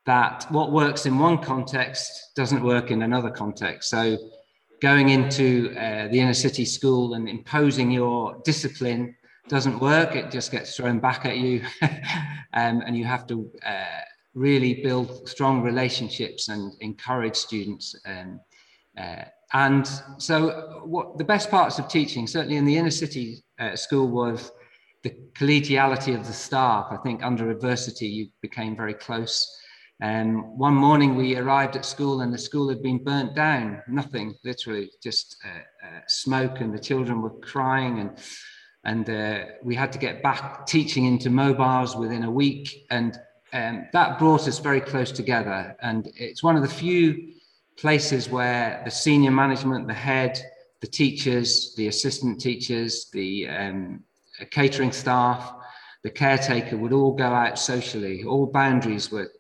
that 0.05 0.47
what 0.51 0.73
works 0.73 1.07
in 1.07 1.19
one 1.19 1.39
context 1.39 2.33
doesn't 2.37 2.63
work 2.63 2.91
in 2.91 3.03
another 3.03 3.31
context. 3.31 3.89
So 3.89 4.19
going 4.83 5.09
into 5.11 5.75
uh, 5.79 6.09
the 6.09 6.21
inner 6.21 6.35
city 6.35 6.65
school 6.65 7.15
and 7.15 7.29
imposing 7.29 7.91
your 7.91 8.41
discipline 8.45 9.15
doesn't 9.49 9.79
work. 9.81 10.15
It 10.15 10.31
just 10.31 10.53
gets 10.53 10.77
thrown 10.77 11.01
back 11.01 11.25
at 11.27 11.39
you. 11.39 11.63
um, 12.53 12.83
and 12.87 12.97
you 12.97 13.05
have 13.05 13.27
to 13.29 13.51
uh, 13.65 14.01
really 14.35 14.83
build 14.83 15.29
strong 15.29 15.63
relationships 15.63 16.49
and 16.49 16.73
encourage 16.81 17.37
students. 17.37 17.95
Um, 18.07 18.41
uh, 18.99 19.25
and 19.53 19.89
so, 20.19 20.83
what 20.85 21.19
the 21.19 21.25
best 21.25 21.51
parts 21.51 21.79
of 21.79 21.89
teaching, 21.89 22.27
certainly 22.27 22.57
in 22.57 22.65
the 22.65 22.77
inner 22.77 22.91
city 22.91 23.43
uh, 23.59 23.75
school, 23.75 24.09
was 24.09 24.53
the 25.03 25.15
collegiality 25.35 26.15
of 26.15 26.27
the 26.27 26.33
staff. 26.33 26.87
I 26.91 26.97
think 26.99 27.25
under 27.25 27.51
adversity, 27.51 28.07
you 28.07 28.29
became 28.43 28.77
very 28.77 28.95
close. 28.95 29.57
And 30.03 30.37
um, 30.37 30.59
one 30.59 30.75
morning 30.75 31.15
we 31.15 31.37
arrived 31.37 31.77
at 31.77 31.85
school 31.85 32.23
and 32.23 32.33
the 32.33 32.39
school 32.39 32.69
had 32.71 32.83
been 32.83 33.05
burnt 33.05 33.35
down. 33.35 33.83
Nothing, 33.87 34.35
literally, 34.45 34.91
just 35.03 35.37
uh, 35.45 35.87
uh, 35.87 36.01
smoke, 36.07 36.61
and 36.61 36.73
the 36.73 36.79
children 36.79 37.21
were 37.21 37.39
crying. 37.41 37.99
And 37.99 38.19
and 38.85 39.11
uh, 39.11 39.45
we 39.63 39.75
had 39.75 39.93
to 39.93 39.99
get 39.99 40.23
back 40.23 40.67
teaching 40.67 41.05
into 41.05 41.29
mobiles 41.29 41.97
within 41.97 42.25
a 42.25 42.31
week. 42.31 42.87
And 42.91 43.19
um, 43.53 43.87
that 43.93 44.19
brought 44.19 44.47
us 44.47 44.59
very 44.59 44.81
close 44.81 45.11
together. 45.13 45.77
And 45.83 46.11
it's 46.17 46.43
one 46.43 46.57
of 46.57 46.63
the 46.63 46.69
few 46.69 47.33
places 47.77 48.29
where 48.29 48.83
the 48.85 48.91
senior 48.91 49.31
management, 49.31 49.87
the 49.87 49.95
head, 49.95 50.41
the 50.81 50.87
teachers, 50.87 51.75
the 51.77 51.89
assistant 51.89 52.41
teachers, 52.41 53.11
the 53.13 53.49
um, 53.49 54.05
catering 54.51 54.93
staff, 54.93 55.55
the 56.03 56.11
caretaker 56.11 56.77
would 56.77 56.93
all 56.93 57.15
go 57.15 57.27
out 57.27 57.59
socially. 57.59 58.25
All 58.25 58.47
boundaries 58.47 59.11
were 59.11 59.31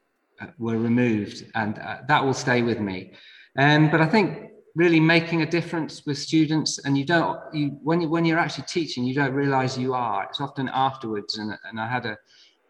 were 0.58 0.78
removed, 0.78 1.44
and 1.54 1.78
uh, 1.78 1.98
that 2.08 2.24
will 2.24 2.34
stay 2.34 2.62
with 2.62 2.80
me. 2.80 3.12
Um, 3.58 3.90
but 3.90 4.00
I 4.00 4.06
think 4.06 4.50
really 4.74 5.00
making 5.00 5.42
a 5.42 5.46
difference 5.46 6.06
with 6.06 6.16
students, 6.18 6.78
and 6.84 6.96
you 6.96 7.04
don't 7.04 7.38
you 7.52 7.78
when 7.82 8.00
you 8.00 8.08
when 8.08 8.24
you're 8.24 8.38
actually 8.38 8.64
teaching, 8.66 9.04
you 9.04 9.14
don't 9.14 9.34
realise 9.34 9.76
you 9.78 9.94
are. 9.94 10.24
It's 10.24 10.40
often 10.40 10.70
afterwards, 10.72 11.38
and 11.38 11.56
and 11.64 11.80
I 11.80 11.88
had 11.88 12.06
a 12.06 12.18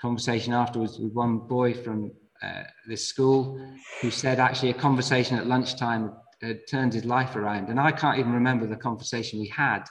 conversation 0.01 0.53
afterwards 0.53 0.99
with 0.99 1.13
one 1.13 1.39
boy 1.39 1.75
from 1.75 2.11
uh, 2.43 2.63
this 2.89 3.07
school 3.07 3.61
who 4.01 4.11
said 4.11 4.41
actually 4.41 4.71
a 4.71 4.75
conversation 4.75 5.39
at 5.39 5.47
lunchtime 5.47 6.13
had 6.41 6.67
turned 6.69 6.95
his 6.95 7.05
life 7.05 7.37
around. 7.37 7.69
And 7.69 7.79
I 7.79 7.93
can't 7.93 8.19
even 8.19 8.33
remember 8.33 8.67
the 8.67 8.77
conversation 8.77 9.41
we 9.41 9.49
had. 9.49 9.85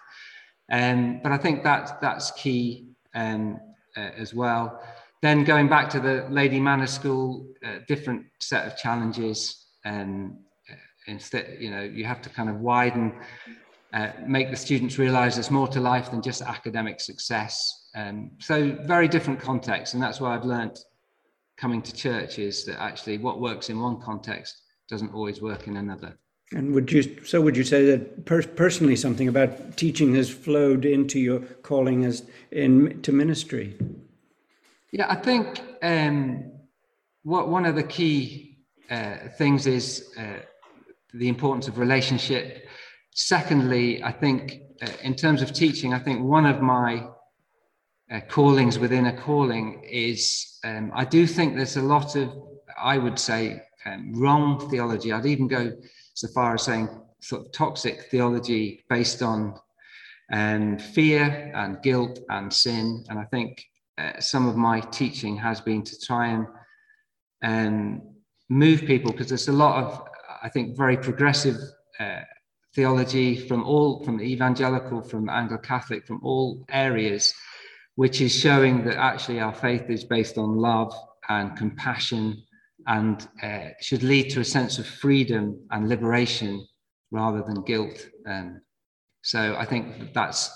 Um, 0.71 1.19
but 1.21 1.31
I 1.31 1.38
think 1.38 1.63
that, 1.63 2.01
that's 2.01 2.31
key 2.31 2.88
um, 3.13 3.60
uh, 3.95 4.10
as 4.17 4.33
well. 4.33 4.81
Then 5.21 5.43
going 5.43 5.67
back 5.67 5.89
to 5.91 5.99
the 5.99 6.25
Lady 6.29 6.60
Manners 6.60 6.91
School, 6.91 7.47
uh, 7.65 7.79
different 7.88 8.25
set 8.39 8.65
of 8.65 8.77
challenges. 8.77 9.67
Um, 9.86 10.39
uh, 10.71 10.75
instead, 11.07 11.57
you 11.60 11.71
know, 11.71 11.81
you 11.81 12.05
have 12.05 12.21
to 12.21 12.29
kind 12.29 12.49
of 12.49 12.62
widen, 12.62 13.13
uh, 13.93 14.12
make 14.25 14.49
the 14.49 14.55
students 14.55 14.97
realize 14.97 15.36
there's 15.36 15.51
more 15.51 15.67
to 15.67 15.79
life 15.79 16.12
than 16.12 16.21
just 16.21 16.41
academic 16.41 17.01
success. 17.01 17.78
Um, 17.95 18.32
so 18.39 18.78
very 18.86 19.08
different 19.08 19.39
contexts, 19.39 19.93
and 19.93 20.04
that's 20.04 20.21
why 20.21 20.36
I've 20.36 20.45
learned 20.45 20.80
coming 21.58 21.82
to 21.82 21.93
church 21.93 22.39
is 22.39 22.65
that 22.65 22.80
actually 22.82 23.17
what 23.17 23.41
works 23.41 23.69
in 23.69 23.80
one 23.80 23.99
context 23.99 24.62
doesn't 24.88 25.13
always 25.13 25.41
work 25.41 25.67
in 25.67 25.78
another. 25.78 26.17
And 26.52 26.73
would 26.73 26.91
you 26.91 27.04
so 27.25 27.41
would 27.41 27.56
you 27.56 27.63
say 27.63 27.86
that 27.86 28.25
per- 28.25 28.41
personally 28.41 28.95
something 28.95 29.28
about 29.28 29.78
teaching 29.78 30.15
has 30.15 30.30
flowed 30.30 30.84
into 30.84 31.19
your 31.19 31.39
calling 31.62 32.06
as 32.06 32.23
in 32.52 33.02
to 33.04 33.12
ministry? 33.12 33.78
Yeah, 34.91 35.06
I 35.08 35.15
think 35.15 35.62
um, 35.84 36.52
what 37.21 37.49
one 37.49 37.65
of 37.65 37.75
the 37.75 37.84
key 37.84 38.58
uh, 38.89 39.17
things 39.38 39.67
is 39.67 40.12
uh, 40.17 40.39
the 41.13 41.28
importance 41.28 41.67
of 41.67 41.78
relationship. 41.78 42.67
Secondly, 43.13 44.04
I 44.04 44.12
think 44.12 44.62
uh, 44.82 44.88
in 45.04 45.13
terms 45.13 45.43
of 45.43 45.54
teaching, 45.54 45.93
I 45.93 45.99
think 45.99 46.23
one 46.23 46.47
of 46.47 46.62
my 46.62 47.06
uh, 48.11 48.19
callings 48.21 48.79
within 48.79 49.07
a 49.07 49.15
calling 49.15 49.83
is 49.83 50.59
um, 50.63 50.91
I 50.93 51.05
do 51.05 51.27
think 51.27 51.55
there's 51.55 51.77
a 51.77 51.81
lot 51.81 52.15
of, 52.15 52.33
I 52.77 52.97
would 52.97 53.19
say, 53.19 53.61
um, 53.85 54.13
wrong 54.13 54.69
theology. 54.69 55.11
I'd 55.11 55.25
even 55.25 55.47
go 55.47 55.71
so 56.13 56.27
far 56.29 56.55
as 56.55 56.63
saying 56.63 56.89
sort 57.21 57.45
of 57.45 57.51
toxic 57.51 58.07
theology 58.09 58.83
based 58.89 59.21
on 59.21 59.53
um, 60.31 60.77
fear 60.77 61.51
and 61.55 61.81
guilt 61.81 62.19
and 62.29 62.51
sin. 62.51 63.05
And 63.09 63.19
I 63.19 63.25
think 63.25 63.63
uh, 63.97 64.19
some 64.19 64.47
of 64.47 64.55
my 64.55 64.79
teaching 64.79 65.37
has 65.37 65.61
been 65.61 65.83
to 65.83 65.99
try 65.99 66.27
and 66.27 66.47
um, 67.43 68.01
move 68.49 68.81
people 68.81 69.11
because 69.11 69.29
there's 69.29 69.47
a 69.47 69.53
lot 69.53 69.83
of, 69.83 70.07
I 70.41 70.49
think, 70.49 70.75
very 70.75 70.97
progressive 70.97 71.57
uh, 71.99 72.21
theology 72.75 73.47
from 73.47 73.63
all, 73.63 74.03
from 74.03 74.21
evangelical, 74.21 75.01
from 75.01 75.29
Anglo-Catholic, 75.29 76.05
from 76.05 76.19
all 76.23 76.65
areas, 76.69 77.33
which 77.99 78.21
is 78.21 78.33
showing 78.33 78.85
that 78.85 78.95
actually 78.95 79.41
our 79.41 79.53
faith 79.53 79.89
is 79.89 80.05
based 80.05 80.38
on 80.38 80.55
love 80.55 80.93
and 81.27 81.57
compassion 81.57 82.41
and 82.88 83.27
uh, 83.43 83.67
should 83.81 84.03
lead 84.03 84.29
to 84.29 84.39
a 84.39 84.45
sense 84.45 84.79
of 84.79 84.88
freedom 84.88 85.59
and 85.71 85.89
liberation 85.89 86.65
rather 87.12 87.41
than 87.41 87.62
guilt. 87.65 88.07
Um, 88.25 88.62
so 89.21 89.53
I 89.59 89.65
think 89.65 90.13
that's 90.13 90.49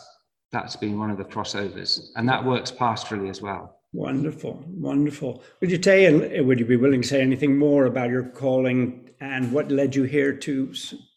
that's 0.53 0.77
been 0.77 0.97
one 0.97 1.11
of 1.11 1.17
the 1.17 1.25
crossovers, 1.25 2.11
and 2.15 2.29
that 2.29 2.45
works 2.45 2.71
pastorally 2.71 3.29
as 3.29 3.41
well. 3.41 3.77
Wonderful, 3.91 4.63
wonderful. 4.65 5.43
Would 5.59 5.69
you 5.69 5.83
say, 5.83 6.05
and 6.05 6.47
would 6.47 6.59
you 6.61 6.65
be 6.65 6.77
willing 6.77 7.01
to 7.01 7.07
say 7.09 7.21
anything 7.21 7.57
more 7.57 7.87
about 7.87 8.09
your 8.09 8.23
calling 8.23 9.09
and 9.19 9.51
what 9.51 9.69
led 9.69 9.97
you 9.97 10.03
here 10.03 10.31
to 10.31 10.73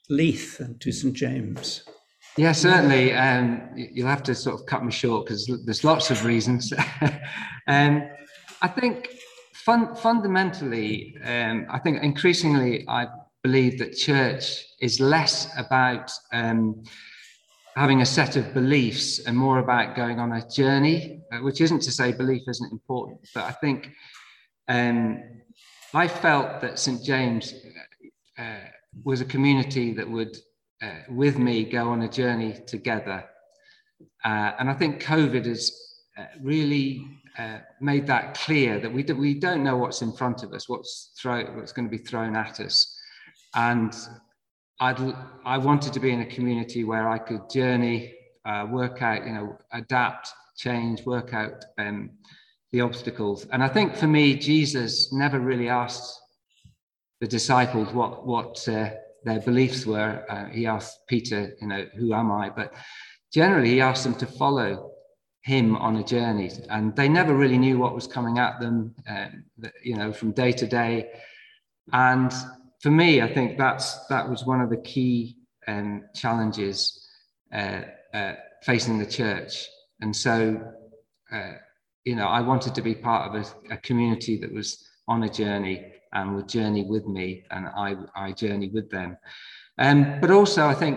Leith 0.08 0.58
and 0.58 0.80
to 0.80 0.90
St 0.90 1.14
James? 1.14 1.84
Yeah, 2.36 2.52
certainly. 2.52 3.12
Um, 3.12 3.70
you'll 3.74 4.08
have 4.08 4.22
to 4.24 4.34
sort 4.34 4.60
of 4.60 4.66
cut 4.66 4.84
me 4.84 4.92
short 4.92 5.26
because 5.26 5.50
there's 5.64 5.84
lots 5.84 6.10
of 6.10 6.24
reasons. 6.24 6.72
um, 7.66 8.08
I 8.60 8.68
think 8.68 9.08
fun, 9.54 9.94
fundamentally, 9.96 11.16
um, 11.24 11.66
I 11.70 11.78
think 11.78 12.02
increasingly 12.02 12.84
I 12.88 13.08
believe 13.42 13.78
that 13.78 13.96
church 13.96 14.64
is 14.80 15.00
less 15.00 15.48
about 15.56 16.12
um, 16.32 16.82
having 17.76 18.00
a 18.00 18.06
set 18.06 18.36
of 18.36 18.52
beliefs 18.54 19.20
and 19.26 19.36
more 19.36 19.58
about 19.58 19.94
going 19.94 20.18
on 20.18 20.32
a 20.32 20.48
journey, 20.48 21.20
uh, 21.32 21.38
which 21.38 21.60
isn't 21.60 21.80
to 21.80 21.92
say 21.92 22.12
belief 22.12 22.42
isn't 22.48 22.72
important, 22.72 23.20
but 23.34 23.44
I 23.44 23.52
think 23.52 23.90
um, 24.68 25.22
I 25.94 26.08
felt 26.08 26.60
that 26.60 26.78
St. 26.78 27.02
James 27.02 27.54
uh, 28.38 28.66
was 29.04 29.20
a 29.20 29.24
community 29.24 29.92
that 29.92 30.08
would, 30.10 30.36
uh, 30.82 31.00
with 31.08 31.38
me, 31.38 31.64
go 31.64 31.90
on 31.90 32.02
a 32.02 32.08
journey 32.08 32.58
together. 32.66 33.24
Uh, 34.24 34.52
and 34.58 34.68
I 34.68 34.74
think 34.74 35.02
COVID 35.02 35.46
has 35.46 35.72
uh, 36.18 36.24
really 36.40 37.06
uh, 37.38 37.58
made 37.80 38.06
that 38.06 38.34
clear 38.34 38.80
that 38.80 38.92
we, 38.92 39.02
do, 39.02 39.14
we 39.14 39.34
don't 39.34 39.62
know 39.62 39.76
what's 39.76 40.02
in 40.02 40.12
front 40.12 40.42
of 40.42 40.52
us, 40.52 40.68
what's, 40.68 41.12
throw, 41.20 41.44
what's 41.54 41.72
going 41.72 41.88
to 41.88 41.96
be 41.96 42.02
thrown 42.02 42.36
at 42.36 42.60
us. 42.60 42.98
And 43.54 43.94
I'd, 44.80 44.98
I 45.44 45.58
wanted 45.58 45.92
to 45.94 46.00
be 46.00 46.10
in 46.10 46.20
a 46.20 46.26
community 46.26 46.84
where 46.84 47.08
I 47.08 47.18
could 47.18 47.48
journey, 47.50 48.14
uh, 48.44 48.66
work 48.70 49.02
out, 49.02 49.26
you 49.26 49.32
know, 49.32 49.58
adapt, 49.72 50.30
change, 50.56 51.04
work 51.06 51.32
out 51.32 51.64
um, 51.78 52.10
the 52.72 52.80
obstacles. 52.80 53.46
And 53.52 53.62
I 53.62 53.68
think 53.68 53.96
for 53.96 54.06
me, 54.06 54.34
Jesus 54.36 55.12
never 55.12 55.40
really 55.40 55.68
asked 55.68 56.20
the 57.20 57.26
disciples 57.26 57.92
what 57.94 58.26
what 58.26 58.68
uh, 58.68 58.90
their 59.26 59.40
beliefs 59.40 59.84
were. 59.84 60.24
Uh, 60.30 60.46
he 60.46 60.66
asked 60.66 61.00
Peter, 61.08 61.54
you 61.60 61.66
know, 61.66 61.84
who 61.96 62.14
am 62.14 62.30
I? 62.30 62.48
But 62.48 62.72
generally, 63.32 63.70
he 63.70 63.80
asked 63.80 64.04
them 64.04 64.14
to 64.14 64.26
follow 64.26 64.92
him 65.42 65.76
on 65.76 65.96
a 65.96 66.04
journey, 66.04 66.50
and 66.70 66.94
they 66.96 67.08
never 67.08 67.34
really 67.34 67.58
knew 67.58 67.76
what 67.76 67.94
was 67.94 68.06
coming 68.06 68.38
at 68.38 68.60
them, 68.60 68.94
um, 69.08 69.44
you 69.82 69.96
know, 69.96 70.12
from 70.12 70.30
day 70.30 70.52
to 70.52 70.66
day. 70.66 71.10
And 71.92 72.32
for 72.80 72.90
me, 72.90 73.20
I 73.20 73.32
think 73.32 73.58
that's 73.58 74.06
that 74.06 74.28
was 74.30 74.46
one 74.46 74.60
of 74.60 74.70
the 74.70 74.78
key 74.78 75.36
um, 75.66 76.04
challenges 76.14 77.08
uh, 77.52 77.82
uh, 78.14 78.34
facing 78.62 78.98
the 78.98 79.06
church. 79.06 79.66
And 80.00 80.14
so, 80.14 80.60
uh, 81.32 81.52
you 82.04 82.14
know, 82.14 82.26
I 82.26 82.40
wanted 82.40 82.74
to 82.76 82.82
be 82.82 82.94
part 82.94 83.28
of 83.28 83.42
a, 83.42 83.74
a, 83.74 83.76
community 83.78 84.36
that 84.38 84.52
was 84.52 84.86
on 85.08 85.22
a 85.24 85.28
journey 85.28 85.92
and 86.16 86.34
would 86.34 86.48
journey 86.48 86.84
with 86.94 87.06
me, 87.06 87.44
and 87.50 87.66
I 87.86 87.88
I 88.14 88.32
journey 88.32 88.68
with 88.76 88.88
them. 88.90 89.10
Um, 89.78 89.98
but 90.20 90.30
also, 90.30 90.66
I 90.66 90.74
think 90.74 90.96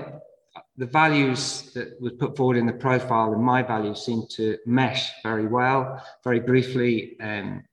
the 0.78 0.86
values 0.86 1.72
that 1.74 1.88
were 2.02 2.12
put 2.12 2.38
forward 2.38 2.58
in 2.58 2.66
the 2.66 2.80
profile 2.88 3.34
and 3.34 3.44
my 3.44 3.62
values 3.62 4.06
seem 4.06 4.24
to 4.38 4.58
mesh 4.66 5.12
very 5.24 5.46
well. 5.46 6.02
Very 6.24 6.40
briefly, 6.40 7.20
um, 7.20 7.64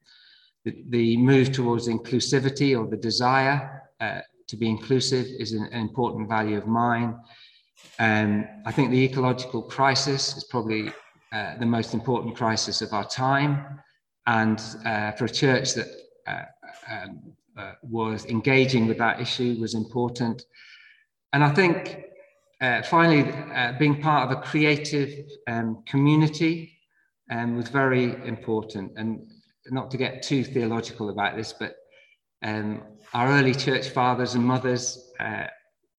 the, 0.64 0.72
the 0.88 1.16
move 1.16 1.52
towards 1.52 1.86
inclusivity 1.86 2.76
or 2.76 2.84
the 2.90 2.96
desire 2.96 3.82
uh, 4.00 4.20
to 4.48 4.56
be 4.56 4.68
inclusive 4.68 5.26
is 5.38 5.52
an, 5.52 5.68
an 5.70 5.80
important 5.80 6.28
value 6.28 6.58
of 6.58 6.66
mine. 6.66 7.16
Um, 8.00 8.44
I 8.64 8.72
think 8.72 8.90
the 8.90 9.04
ecological 9.04 9.62
crisis 9.62 10.36
is 10.36 10.44
probably 10.44 10.92
uh, 11.32 11.56
the 11.58 11.66
most 11.66 11.94
important 11.94 12.34
crisis 12.34 12.82
of 12.82 12.92
our 12.92 13.06
time. 13.06 13.80
And 14.26 14.60
uh, 14.84 15.12
for 15.12 15.26
a 15.26 15.30
church 15.30 15.74
that 15.74 15.86
uh, 16.26 16.42
um, 16.90 17.35
uh, 17.56 17.72
was 17.82 18.26
engaging 18.26 18.86
with 18.86 18.98
that 18.98 19.20
issue 19.20 19.56
was 19.60 19.74
important. 19.74 20.44
And 21.32 21.42
I 21.42 21.52
think 21.52 22.04
uh, 22.60 22.82
finally, 22.82 23.22
being 23.78 24.00
part 24.00 24.30
of 24.30 24.38
a 24.38 24.40
creative 24.40 25.26
um, 25.46 25.82
community 25.86 26.78
um, 27.30 27.56
was 27.56 27.68
very 27.68 28.14
important. 28.26 28.92
And 28.96 29.30
not 29.70 29.90
to 29.90 29.96
get 29.96 30.22
too 30.22 30.44
theological 30.44 31.10
about 31.10 31.36
this, 31.36 31.52
but 31.52 31.76
um, 32.42 32.82
our 33.14 33.28
early 33.28 33.54
church 33.54 33.88
fathers 33.88 34.34
and 34.34 34.44
mothers, 34.44 35.10
uh, 35.20 35.46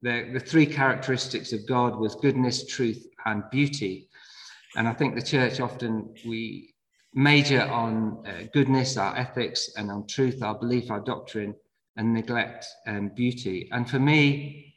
the, 0.01 0.29
the 0.33 0.39
three 0.39 0.65
characteristics 0.65 1.53
of 1.53 1.67
God 1.67 1.97
was 1.97 2.15
goodness, 2.15 2.65
truth, 2.65 3.05
and 3.25 3.43
beauty. 3.51 4.09
And 4.75 4.87
I 4.87 4.93
think 4.93 5.15
the 5.15 5.21
church 5.21 5.59
often 5.59 6.13
we 6.25 6.73
major 7.13 7.63
on 7.63 8.23
uh, 8.27 8.43
goodness, 8.53 8.97
our 8.97 9.15
ethics, 9.17 9.71
and 9.77 9.89
on 9.91 10.07
truth, 10.07 10.43
our 10.43 10.55
belief, 10.55 10.91
our 10.91 10.99
doctrine, 10.99 11.55
and 11.95 12.13
neglect 12.13 12.65
and 12.85 13.13
beauty. 13.15 13.67
And 13.71 13.89
for 13.89 13.99
me, 13.99 14.75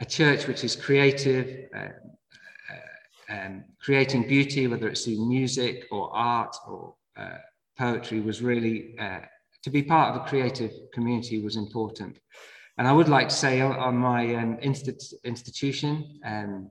a 0.00 0.04
church 0.04 0.46
which 0.46 0.64
is 0.64 0.76
creative, 0.76 1.68
uh, 1.74 1.78
uh, 1.78 3.34
um, 3.34 3.64
creating 3.80 4.26
beauty, 4.26 4.66
whether 4.66 4.88
it's 4.88 5.04
through 5.04 5.28
music 5.28 5.86
or 5.90 6.10
art 6.14 6.54
or 6.68 6.94
uh, 7.16 7.38
poetry, 7.78 8.20
was 8.20 8.42
really 8.42 8.94
uh, 8.98 9.20
to 9.62 9.70
be 9.70 9.82
part 9.82 10.14
of 10.14 10.22
a 10.22 10.28
creative 10.28 10.72
community 10.92 11.42
was 11.42 11.56
important. 11.56 12.18
And 12.78 12.86
I 12.86 12.92
would 12.92 13.08
like 13.08 13.30
to 13.30 13.34
say 13.34 13.60
on 13.62 13.96
my 13.96 14.34
um, 14.34 14.58
institution, 14.60 16.20
um, 16.24 16.70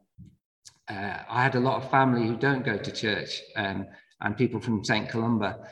uh, 0.87 1.17
I 1.27 1.41
had 1.41 1.55
a 1.55 1.59
lot 1.59 1.81
of 1.81 1.89
family 1.89 2.27
who 2.27 2.37
don't 2.37 2.63
go 2.63 2.77
to 2.77 2.91
church 2.91 3.41
um, 3.55 3.87
and 4.21 4.37
people 4.37 4.59
from 4.59 4.83
St. 4.83 5.09
Columba. 5.09 5.67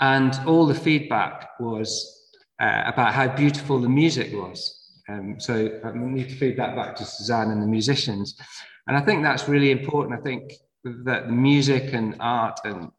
And 0.00 0.34
all 0.46 0.66
the 0.66 0.74
feedback 0.74 1.50
was 1.60 2.22
uh, 2.60 2.82
about 2.86 3.14
how 3.14 3.28
beautiful 3.28 3.80
the 3.80 3.88
music 3.88 4.32
was. 4.32 4.78
Um, 5.08 5.38
so 5.38 5.80
I 5.84 5.92
need 5.94 6.28
to 6.28 6.36
feed 6.36 6.58
that 6.58 6.76
back 6.76 6.96
to 6.96 7.04
Suzanne 7.04 7.50
and 7.50 7.62
the 7.62 7.66
musicians. 7.66 8.38
And 8.86 8.96
I 8.96 9.00
think 9.00 9.22
that's 9.22 9.48
really 9.48 9.70
important. 9.70 10.18
I 10.18 10.22
think 10.22 10.52
that 10.84 11.26
the 11.26 11.32
music 11.32 11.92
and 11.92 12.16
art 12.20 12.58
and 12.64 12.90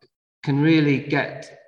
can 0.43 0.61
really 0.61 0.99
get 0.99 1.59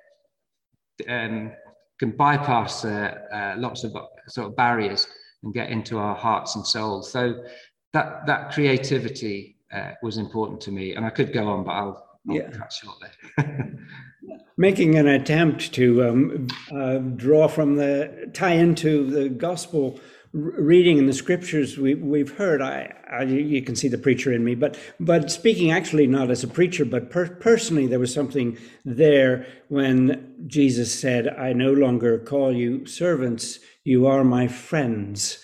um, 1.08 1.52
can 1.98 2.10
bypass 2.10 2.84
uh, 2.84 3.14
uh, 3.32 3.54
lots 3.58 3.84
of 3.84 3.96
sort 4.28 4.48
of 4.48 4.56
barriers 4.56 5.06
and 5.42 5.54
get 5.54 5.70
into 5.70 5.98
our 5.98 6.14
hearts 6.14 6.56
and 6.56 6.66
souls. 6.66 7.10
So 7.10 7.44
that 7.92 8.26
that 8.26 8.52
creativity 8.52 9.56
uh, 9.72 9.92
was 10.02 10.18
important 10.18 10.60
to 10.62 10.70
me, 10.70 10.94
and 10.94 11.04
I 11.04 11.10
could 11.10 11.32
go 11.32 11.48
on, 11.48 11.64
but 11.64 11.72
I'll 11.72 12.15
yeah. 12.28 12.50
cut 12.50 12.72
short 12.72 12.96
there. 13.00 13.78
Making 14.56 14.96
an 14.96 15.06
attempt 15.06 15.72
to 15.74 16.08
um, 16.08 16.48
uh, 16.72 16.98
draw 16.98 17.46
from 17.48 17.76
the 17.76 18.30
tie 18.32 18.54
into 18.54 19.08
the 19.08 19.28
gospel 19.28 20.00
reading 20.36 20.98
in 20.98 21.06
the 21.06 21.12
scriptures 21.12 21.78
we, 21.78 21.94
we've 21.94 22.36
heard, 22.36 22.60
I, 22.60 22.94
I, 23.10 23.22
you 23.22 23.62
can 23.62 23.74
see 23.74 23.88
the 23.88 23.98
preacher 23.98 24.32
in 24.32 24.44
me, 24.44 24.54
but 24.54 24.78
but 25.00 25.30
speaking 25.30 25.70
actually 25.70 26.06
not 26.06 26.30
as 26.30 26.44
a 26.44 26.48
preacher, 26.48 26.84
but 26.84 27.10
per, 27.10 27.28
personally, 27.28 27.86
there 27.86 27.98
was 27.98 28.12
something 28.12 28.58
there 28.84 29.46
when 29.68 30.34
Jesus 30.46 30.98
said, 30.98 31.28
"I 31.28 31.52
no 31.52 31.72
longer 31.72 32.18
call 32.18 32.54
you 32.54 32.86
servants; 32.86 33.58
you 33.84 34.06
are 34.06 34.24
my 34.24 34.46
friends." 34.46 35.38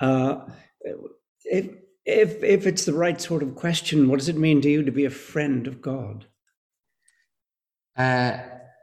Uh, 0.00 0.46
if 1.44 1.68
if 2.08 2.42
if 2.42 2.66
it's 2.66 2.86
the 2.86 2.94
right 2.94 3.20
sort 3.20 3.42
of 3.42 3.54
question, 3.54 4.08
what 4.08 4.18
does 4.18 4.30
it 4.30 4.36
mean 4.36 4.62
to 4.62 4.70
you 4.70 4.82
to 4.82 4.90
be 4.90 5.04
a 5.04 5.10
friend 5.10 5.66
of 5.66 5.82
God? 5.82 6.24
Uh, 7.96 8.38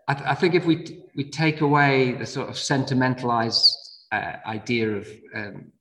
I, 0.07 0.13
th- 0.13 0.27
I, 0.27 0.35
think 0.35 0.53
if 0.53 0.65
we 0.65 1.05
we 1.15 1.31
take 1.31 1.61
away 1.61 2.11
the 2.11 2.25
sort 2.27 2.49
of 2.49 2.57
sentimentalized 2.57 3.75
uh, 4.11 4.33
idea 4.45 4.89
of 4.91 5.07
um, 5.33 5.71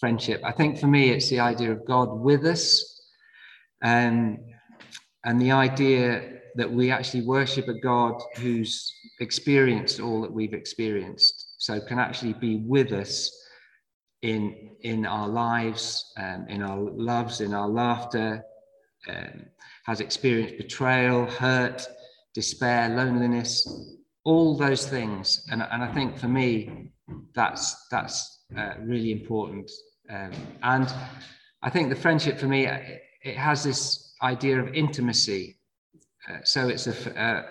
friendship, 0.00 0.40
I 0.44 0.50
think 0.50 0.78
for 0.78 0.88
me 0.88 1.10
it's 1.10 1.28
the 1.28 1.38
idea 1.38 1.70
of 1.70 1.86
God 1.86 2.10
with 2.10 2.44
us, 2.44 3.00
and 3.80 4.38
and 5.24 5.40
the 5.40 5.52
idea 5.52 6.40
that 6.56 6.70
we 6.70 6.90
actually 6.90 7.22
worship 7.22 7.68
a 7.68 7.78
God 7.80 8.20
who's 8.38 8.92
experienced 9.20 10.00
all 10.00 10.20
that 10.22 10.32
we've 10.32 10.54
experienced, 10.54 11.54
so 11.58 11.80
can 11.80 12.00
actually 12.00 12.32
be 12.32 12.56
with 12.66 12.90
us 12.90 13.30
in 14.22 14.70
in 14.82 15.06
our 15.06 15.28
lives, 15.28 16.12
um, 16.16 16.46
in 16.48 16.62
our 16.62 16.78
loves, 16.78 17.40
in 17.40 17.54
our 17.54 17.68
laughter, 17.68 18.44
um, 19.08 19.46
has 19.84 20.00
experienced 20.00 20.56
betrayal, 20.56 21.26
hurt, 21.26 21.86
despair, 22.34 22.88
loneliness, 22.88 23.68
all 24.24 24.56
those 24.56 24.86
things. 24.86 25.46
And, 25.50 25.62
and 25.62 25.82
I 25.82 25.92
think 25.92 26.18
for 26.18 26.28
me, 26.28 26.90
that's 27.34 27.86
that's 27.88 28.44
uh, 28.56 28.74
really 28.80 29.12
important. 29.12 29.70
Um, 30.10 30.32
and 30.62 30.92
I 31.62 31.70
think 31.70 31.88
the 31.88 32.00
friendship 32.00 32.38
for 32.38 32.46
me, 32.46 32.66
it, 32.66 33.02
it 33.22 33.36
has 33.36 33.62
this 33.62 34.14
idea 34.22 34.60
of 34.60 34.74
intimacy. 34.74 35.58
Uh, 36.28 36.38
so 36.44 36.68
it's 36.68 36.86
a, 36.86 37.20
uh, 37.20 37.42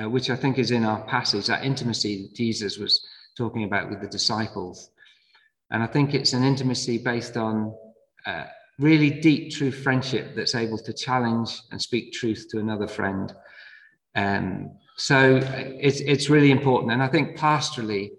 uh, 0.00 0.08
which 0.08 0.30
I 0.30 0.36
think 0.36 0.58
is 0.58 0.70
in 0.70 0.84
our 0.84 1.02
passage, 1.06 1.46
that 1.46 1.64
intimacy 1.64 2.22
that 2.22 2.34
Jesus 2.34 2.78
was 2.78 3.06
talking 3.36 3.64
about 3.64 3.90
with 3.90 4.00
the 4.00 4.08
disciples. 4.08 4.90
And 5.70 5.82
I 5.82 5.86
think 5.86 6.14
it's 6.14 6.32
an 6.32 6.44
intimacy 6.44 6.98
based 6.98 7.36
on 7.36 7.74
uh, 8.26 8.44
really 8.78 9.10
deep, 9.10 9.52
true 9.52 9.70
friendship 9.70 10.34
that's 10.34 10.54
able 10.54 10.78
to 10.78 10.92
challenge 10.92 11.60
and 11.70 11.80
speak 11.80 12.12
truth 12.12 12.46
to 12.50 12.58
another 12.58 12.88
friend. 12.88 13.34
Um, 14.14 14.72
so 14.96 15.40
it's, 15.44 16.00
it's 16.00 16.30
really 16.30 16.50
important. 16.50 16.92
And 16.92 17.02
I 17.02 17.08
think 17.08 17.36
pastorally, 17.36 18.10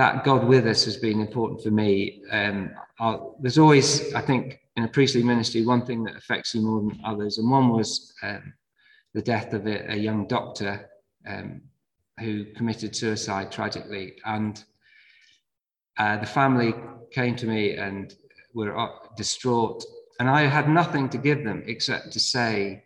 that 0.00 0.24
God 0.24 0.46
with 0.46 0.66
us 0.66 0.86
has 0.86 0.96
been 0.96 1.20
important 1.20 1.62
for 1.62 1.70
me. 1.70 2.22
Um, 2.30 2.70
there's 3.40 3.58
always, 3.58 4.14
I 4.14 4.22
think, 4.22 4.60
in 4.76 4.84
a 4.84 4.88
priestly 4.88 5.22
ministry, 5.22 5.62
one 5.62 5.84
thing 5.84 6.04
that 6.04 6.16
affects 6.16 6.54
you 6.54 6.62
more 6.62 6.80
than 6.80 6.98
others. 7.04 7.36
And 7.36 7.50
one 7.50 7.68
was 7.68 8.14
um, 8.22 8.54
the 9.12 9.20
death 9.20 9.52
of 9.52 9.66
a, 9.66 9.92
a 9.92 9.96
young 9.96 10.26
doctor 10.26 10.88
um, 11.28 11.60
who 12.18 12.46
committed 12.56 12.96
suicide 12.96 13.52
tragically. 13.52 14.14
And 14.24 14.64
uh, 16.00 16.16
the 16.16 16.26
family 16.26 16.74
came 17.12 17.36
to 17.36 17.46
me 17.46 17.76
and 17.76 18.14
were 18.54 18.72
distraught, 19.18 19.84
and 20.18 20.30
I 20.30 20.46
had 20.46 20.66
nothing 20.66 21.10
to 21.10 21.18
give 21.18 21.44
them 21.44 21.62
except 21.66 22.10
to 22.12 22.20
say, 22.20 22.84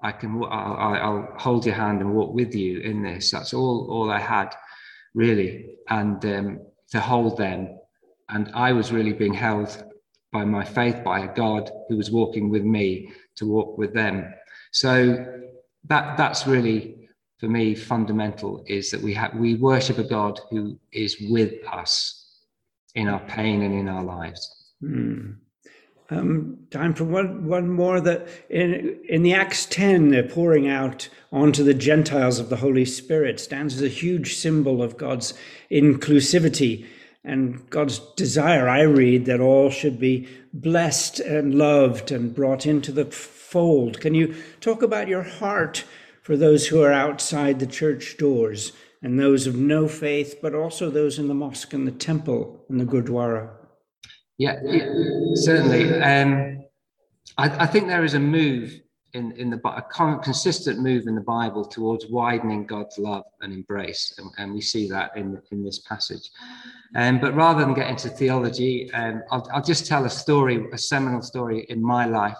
"I 0.00 0.12
can, 0.12 0.42
I'll, 0.42 0.94
I'll 1.06 1.28
hold 1.36 1.66
your 1.66 1.74
hand 1.74 2.00
and 2.00 2.14
walk 2.14 2.32
with 2.32 2.54
you 2.54 2.80
in 2.80 3.02
this." 3.02 3.30
That's 3.30 3.52
all, 3.52 3.86
all 3.90 4.10
I 4.10 4.18
had, 4.18 4.54
really, 5.12 5.66
and 5.90 6.24
um, 6.24 6.60
to 6.92 6.98
hold 6.98 7.36
them. 7.36 7.78
And 8.30 8.50
I 8.54 8.72
was 8.72 8.90
really 8.90 9.12
being 9.12 9.34
held 9.34 9.84
by 10.32 10.46
my 10.46 10.64
faith, 10.64 11.04
by 11.04 11.18
a 11.20 11.34
God 11.34 11.70
who 11.88 11.98
was 11.98 12.10
walking 12.10 12.48
with 12.48 12.64
me 12.64 13.12
to 13.34 13.46
walk 13.46 13.76
with 13.76 13.92
them. 13.92 14.32
So 14.72 14.92
that 15.84 16.16
that's 16.16 16.46
really 16.46 17.10
for 17.38 17.48
me 17.48 17.74
fundamental 17.74 18.64
is 18.66 18.90
that 18.92 19.02
we 19.02 19.12
have 19.12 19.34
we 19.34 19.56
worship 19.56 19.98
a 19.98 20.04
God 20.04 20.40
who 20.50 20.78
is 20.90 21.18
with 21.28 21.52
us 21.70 22.25
in 22.96 23.08
our 23.08 23.20
pain 23.20 23.62
and 23.62 23.74
in 23.74 23.88
our 23.88 24.02
lives. 24.02 24.50
Hmm. 24.80 25.32
Um, 26.08 26.58
time 26.70 26.94
for 26.94 27.04
one, 27.04 27.46
one 27.46 27.68
more. 27.68 28.00
That 28.00 28.28
in 28.48 29.00
in 29.08 29.22
the 29.22 29.34
Acts 29.34 29.66
ten, 29.66 30.08
they're 30.08 30.28
pouring 30.28 30.68
out 30.68 31.08
onto 31.32 31.62
the 31.64 31.74
Gentiles 31.74 32.38
of 32.38 32.48
the 32.48 32.56
Holy 32.56 32.84
Spirit 32.84 33.40
stands 33.40 33.74
as 33.74 33.82
a 33.82 33.88
huge 33.88 34.36
symbol 34.36 34.82
of 34.82 34.96
God's 34.96 35.34
inclusivity 35.70 36.86
and 37.24 37.68
God's 37.70 37.98
desire. 38.14 38.68
I 38.68 38.82
read 38.82 39.26
that 39.26 39.40
all 39.40 39.68
should 39.68 39.98
be 39.98 40.28
blessed 40.52 41.18
and 41.18 41.56
loved 41.56 42.12
and 42.12 42.34
brought 42.34 42.66
into 42.66 42.92
the 42.92 43.06
fold. 43.06 44.00
Can 44.00 44.14
you 44.14 44.34
talk 44.60 44.82
about 44.82 45.08
your 45.08 45.24
heart 45.24 45.84
for 46.22 46.36
those 46.36 46.68
who 46.68 46.82
are 46.82 46.92
outside 46.92 47.58
the 47.58 47.66
church 47.66 48.16
doors? 48.16 48.72
And 49.02 49.18
those 49.18 49.46
of 49.46 49.56
no 49.56 49.88
faith, 49.88 50.38
but 50.40 50.54
also 50.54 50.90
those 50.90 51.18
in 51.18 51.28
the 51.28 51.34
mosque 51.34 51.72
and 51.72 51.86
the 51.86 51.92
temple 51.92 52.64
and 52.68 52.80
the 52.80 52.84
Gurdwara? 52.84 53.50
Yeah, 54.38 54.58
yeah 54.64 54.88
certainly. 55.34 56.00
Um, 56.00 56.64
I, 57.38 57.64
I, 57.64 57.66
think 57.66 57.86
there 57.86 58.04
is 58.04 58.14
a 58.14 58.20
move 58.20 58.80
in, 59.12 59.32
in 59.32 59.50
the 59.50 59.60
a 59.68 59.82
consistent 60.22 60.80
move 60.80 61.06
in 61.06 61.14
the 61.14 61.20
Bible 61.20 61.64
towards 61.64 62.06
widening 62.06 62.66
God's 62.66 62.98
love 62.98 63.24
and 63.40 63.52
embrace, 63.52 64.14
and, 64.18 64.30
and 64.38 64.54
we 64.54 64.60
see 64.60 64.88
that 64.88 65.16
in 65.16 65.40
in 65.50 65.64
this 65.64 65.80
passage. 65.80 66.30
Um, 66.94 67.18
but 67.18 67.34
rather 67.34 67.64
than 67.64 67.74
get 67.74 67.88
into 67.88 68.08
theology, 68.08 68.92
um, 68.92 69.22
I'll, 69.30 69.48
I'll 69.52 69.62
just 69.62 69.86
tell 69.86 70.04
a 70.04 70.10
story, 70.10 70.66
a 70.72 70.78
seminal 70.78 71.22
story 71.22 71.66
in 71.68 71.82
my 71.82 72.06
life 72.06 72.36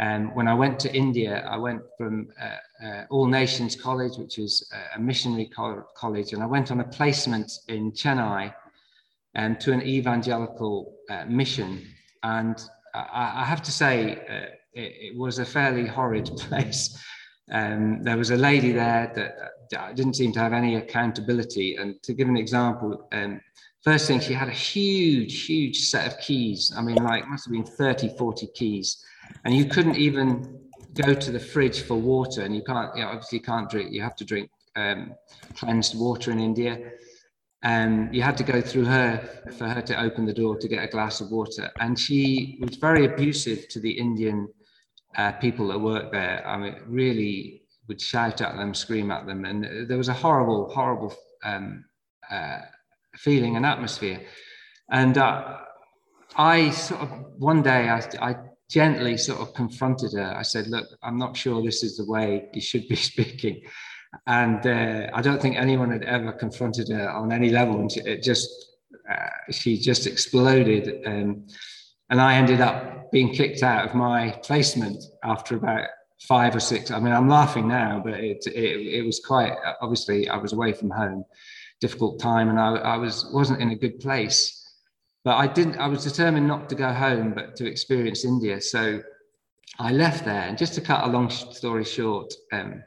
um, 0.00 0.34
when 0.34 0.48
I 0.48 0.54
went 0.54 0.80
to 0.80 0.94
India, 0.94 1.46
I 1.46 1.58
went 1.58 1.82
from 1.98 2.30
uh, 2.40 2.86
uh, 2.86 3.04
All 3.10 3.26
Nations 3.26 3.76
College, 3.76 4.16
which 4.16 4.38
is 4.38 4.66
a 4.96 4.98
missionary 4.98 5.44
co- 5.54 5.84
college, 5.94 6.32
and 6.32 6.42
I 6.42 6.46
went 6.46 6.70
on 6.70 6.80
a 6.80 6.84
placement 6.84 7.52
in 7.68 7.92
Chennai 7.92 8.54
um, 9.36 9.56
to 9.56 9.72
an 9.72 9.82
evangelical 9.82 10.96
uh, 11.10 11.26
mission. 11.26 11.86
And 12.22 12.58
I, 12.94 13.42
I, 13.42 13.44
have 13.44 13.60
to 13.62 13.70
say, 13.70 14.12
uh, 14.26 14.54
it, 14.72 15.12
it, 15.12 15.18
was 15.18 15.38
a 15.38 15.44
fairly 15.44 15.86
horrid 15.86 16.30
place. 16.38 16.98
Um, 17.52 18.02
there 18.02 18.16
was 18.16 18.30
a 18.30 18.36
lady 18.36 18.72
there 18.72 19.12
that 19.14 19.78
uh, 19.78 19.92
didn't 19.92 20.14
seem 20.14 20.32
to 20.32 20.40
have 20.40 20.54
any 20.54 20.76
accountability. 20.76 21.76
And 21.76 22.02
to 22.04 22.14
give 22.14 22.28
an 22.28 22.38
example, 22.38 23.06
um, 23.12 23.38
first 23.82 24.06
thing, 24.06 24.20
she 24.20 24.32
had 24.32 24.48
a 24.48 24.52
huge, 24.52 25.44
huge 25.44 25.88
set 25.90 26.06
of 26.06 26.18
keys. 26.20 26.72
I 26.74 26.80
mean, 26.80 26.96
like, 26.96 27.28
must 27.28 27.44
have 27.44 27.52
been 27.52 27.66
30, 27.66 28.16
40 28.16 28.46
keys 28.54 29.04
and 29.44 29.54
you 29.54 29.64
couldn't 29.64 29.96
even 29.96 30.60
go 30.94 31.14
to 31.14 31.30
the 31.30 31.40
fridge 31.40 31.82
for 31.82 31.94
water 31.94 32.42
and 32.42 32.54
you 32.54 32.62
can't 32.62 32.94
you 32.96 33.02
know, 33.02 33.08
obviously 33.08 33.38
can't 33.38 33.70
drink 33.70 33.92
you 33.92 34.02
have 34.02 34.16
to 34.16 34.24
drink 34.24 34.50
um, 34.76 35.14
cleansed 35.54 35.98
water 35.98 36.30
in 36.30 36.40
india. 36.40 36.92
And 37.62 38.14
you 38.14 38.22
had 38.22 38.38
to 38.38 38.44
go 38.44 38.62
through 38.62 38.86
her 38.86 39.42
for 39.58 39.68
her 39.68 39.82
to 39.82 40.00
open 40.00 40.24
the 40.24 40.32
door 40.32 40.56
to 40.56 40.66
get 40.66 40.82
a 40.82 40.86
glass 40.86 41.20
of 41.20 41.30
water. 41.30 41.70
And 41.78 41.98
she 41.98 42.56
was 42.58 42.76
very 42.76 43.04
abusive 43.04 43.68
to 43.68 43.80
the 43.80 43.90
indian 43.90 44.48
uh, 45.16 45.32
people 45.32 45.68
that 45.68 45.78
work 45.78 46.10
there. 46.10 46.46
I 46.46 46.56
mean 46.56 46.76
really 46.86 47.62
would 47.86 48.00
shout 48.00 48.40
at 48.40 48.56
them 48.56 48.72
scream 48.72 49.10
at 49.10 49.26
them. 49.26 49.44
And 49.44 49.88
there 49.88 49.98
was 49.98 50.08
a 50.08 50.14
horrible 50.14 50.70
horrible 50.70 51.14
um, 51.44 51.84
uh, 52.30 52.60
feeling 53.16 53.56
and 53.56 53.66
atmosphere. 53.66 54.20
And 54.90 55.18
uh, 55.18 55.58
i 56.36 56.70
sort 56.70 57.00
of 57.02 57.10
one 57.38 57.60
day 57.60 57.88
I, 57.88 57.98
I 58.20 58.36
gently 58.70 59.16
sort 59.16 59.40
of 59.40 59.52
confronted 59.52 60.12
her. 60.12 60.34
I 60.34 60.42
said, 60.42 60.68
Look, 60.68 60.86
I'm 61.02 61.18
not 61.18 61.36
sure 61.36 61.62
this 61.62 61.82
is 61.82 61.96
the 61.96 62.06
way 62.06 62.48
you 62.54 62.60
should 62.60 62.88
be 62.88 62.96
speaking. 63.12 63.62
And 64.26 64.66
uh, 64.66 65.10
I 65.12 65.20
don't 65.22 65.40
think 65.42 65.56
anyone 65.56 65.90
had 65.90 66.04
ever 66.04 66.32
confronted 66.32 66.88
her 66.88 67.10
on 67.10 67.32
any 67.32 67.50
level. 67.50 67.78
And 67.80 67.90
she, 67.90 68.00
it 68.00 68.22
just, 68.22 68.48
uh, 69.10 69.28
she 69.50 69.76
just 69.76 70.06
exploded. 70.06 71.06
Um, 71.06 71.46
and 72.10 72.20
I 72.20 72.34
ended 72.34 72.60
up 72.60 73.12
being 73.12 73.32
kicked 73.32 73.62
out 73.62 73.88
of 73.88 73.94
my 73.94 74.30
placement 74.42 75.04
after 75.22 75.56
about 75.56 75.86
five 76.22 76.54
or 76.54 76.60
six. 76.60 76.90
I 76.90 76.98
mean, 76.98 77.12
I'm 77.12 77.28
laughing 77.28 77.68
now, 77.68 78.00
but 78.04 78.14
it, 78.14 78.44
it, 78.46 78.98
it 78.98 79.06
was 79.06 79.20
quite, 79.20 79.52
obviously, 79.80 80.28
I 80.28 80.36
was 80.36 80.52
away 80.52 80.72
from 80.72 80.90
home, 80.90 81.24
difficult 81.80 82.20
time, 82.20 82.50
and 82.50 82.58
I, 82.58 82.74
I 82.74 82.96
was, 82.96 83.30
wasn't 83.32 83.60
in 83.60 83.70
a 83.70 83.76
good 83.76 84.00
place 84.00 84.59
but 85.24 85.36
I 85.36 85.46
didn't, 85.46 85.76
I 85.76 85.86
was 85.88 86.04
determined 86.04 86.46
not 86.46 86.68
to 86.70 86.74
go 86.74 86.92
home, 86.92 87.32
but 87.34 87.56
to 87.56 87.66
experience 87.66 88.24
India. 88.24 88.60
So 88.60 89.02
I 89.78 89.92
left 89.92 90.24
there. 90.24 90.42
And 90.42 90.56
just 90.56 90.74
to 90.74 90.80
cut 90.80 91.04
a 91.04 91.08
long 91.08 91.30
story 91.30 91.84
short, 91.84 92.32
um, 92.52 92.82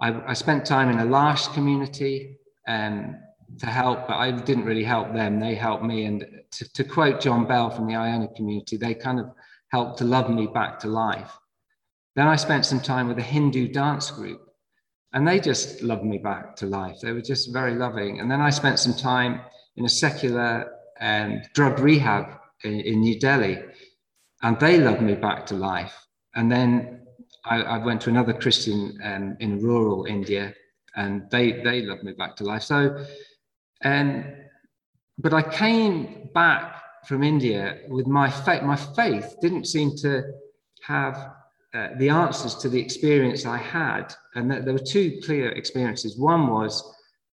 I, 0.00 0.30
I, 0.30 0.32
spent 0.32 0.64
time 0.64 0.88
in 0.88 0.98
a 0.98 1.04
L'Arche 1.04 1.52
community 1.52 2.38
um, 2.68 3.16
to 3.58 3.66
help, 3.66 4.06
but 4.06 4.16
I 4.16 4.30
didn't 4.30 4.64
really 4.64 4.84
help 4.84 5.12
them. 5.12 5.40
They 5.40 5.54
helped 5.54 5.84
me. 5.84 6.04
And 6.04 6.24
to, 6.52 6.72
to 6.72 6.84
quote 6.84 7.20
John 7.20 7.46
Bell 7.46 7.70
from 7.70 7.86
the 7.86 7.96
Iona 7.96 8.28
community, 8.28 8.76
they 8.76 8.94
kind 8.94 9.20
of 9.20 9.30
helped 9.72 9.98
to 9.98 10.04
love 10.04 10.30
me 10.30 10.46
back 10.46 10.78
to 10.80 10.88
life. 10.88 11.36
Then 12.16 12.26
I 12.26 12.36
spent 12.36 12.66
some 12.66 12.80
time 12.80 13.08
with 13.08 13.18
a 13.18 13.22
Hindu 13.22 13.68
dance 13.68 14.10
group, 14.10 14.40
and 15.12 15.26
they 15.26 15.40
just 15.40 15.82
loved 15.82 16.04
me 16.04 16.18
back 16.18 16.56
to 16.56 16.66
life. 16.66 16.96
They 17.02 17.12
were 17.12 17.22
just 17.22 17.52
very 17.52 17.74
loving. 17.74 18.20
And 18.20 18.30
then 18.30 18.40
I 18.40 18.50
spent 18.50 18.78
some 18.78 18.94
time 18.94 19.40
in 19.76 19.84
a 19.84 19.88
secular 19.88 20.70
um, 21.00 21.42
drug 21.54 21.78
rehab 21.78 22.38
in, 22.64 22.80
in, 22.80 23.00
New 23.00 23.18
Delhi, 23.18 23.58
and 24.42 24.58
they 24.60 24.78
loved 24.78 25.02
me 25.02 25.14
back 25.14 25.46
to 25.46 25.54
life. 25.54 25.94
And 26.34 26.50
then 26.50 27.00
I, 27.44 27.62
I 27.62 27.78
went 27.78 28.00
to 28.02 28.10
another 28.10 28.32
Christian 28.32 28.98
um, 29.02 29.36
in 29.40 29.60
rural 29.60 30.04
India, 30.04 30.54
and 30.96 31.28
they 31.30 31.52
they 31.62 31.82
loved 31.82 32.04
me 32.04 32.12
back 32.12 32.36
to 32.36 32.44
life. 32.44 32.62
So, 32.62 33.04
um, 33.84 34.24
but 35.18 35.32
I 35.32 35.42
came 35.42 36.28
back 36.34 36.82
from 37.06 37.22
India 37.22 37.78
with 37.88 38.06
my 38.06 38.30
faith. 38.30 38.62
My 38.62 38.76
faith 38.76 39.36
didn't 39.40 39.66
seem 39.66 39.96
to 39.98 40.24
have 40.86 41.32
uh, 41.72 41.88
the 41.98 42.08
answers 42.08 42.54
to 42.56 42.68
the 42.68 42.80
experience 42.80 43.46
I 43.46 43.56
had, 43.56 44.14
and 44.34 44.50
there 44.50 44.72
were 44.72 44.78
two 44.78 45.20
clear 45.24 45.50
experiences. 45.50 46.18
One 46.18 46.48
was 46.48 46.82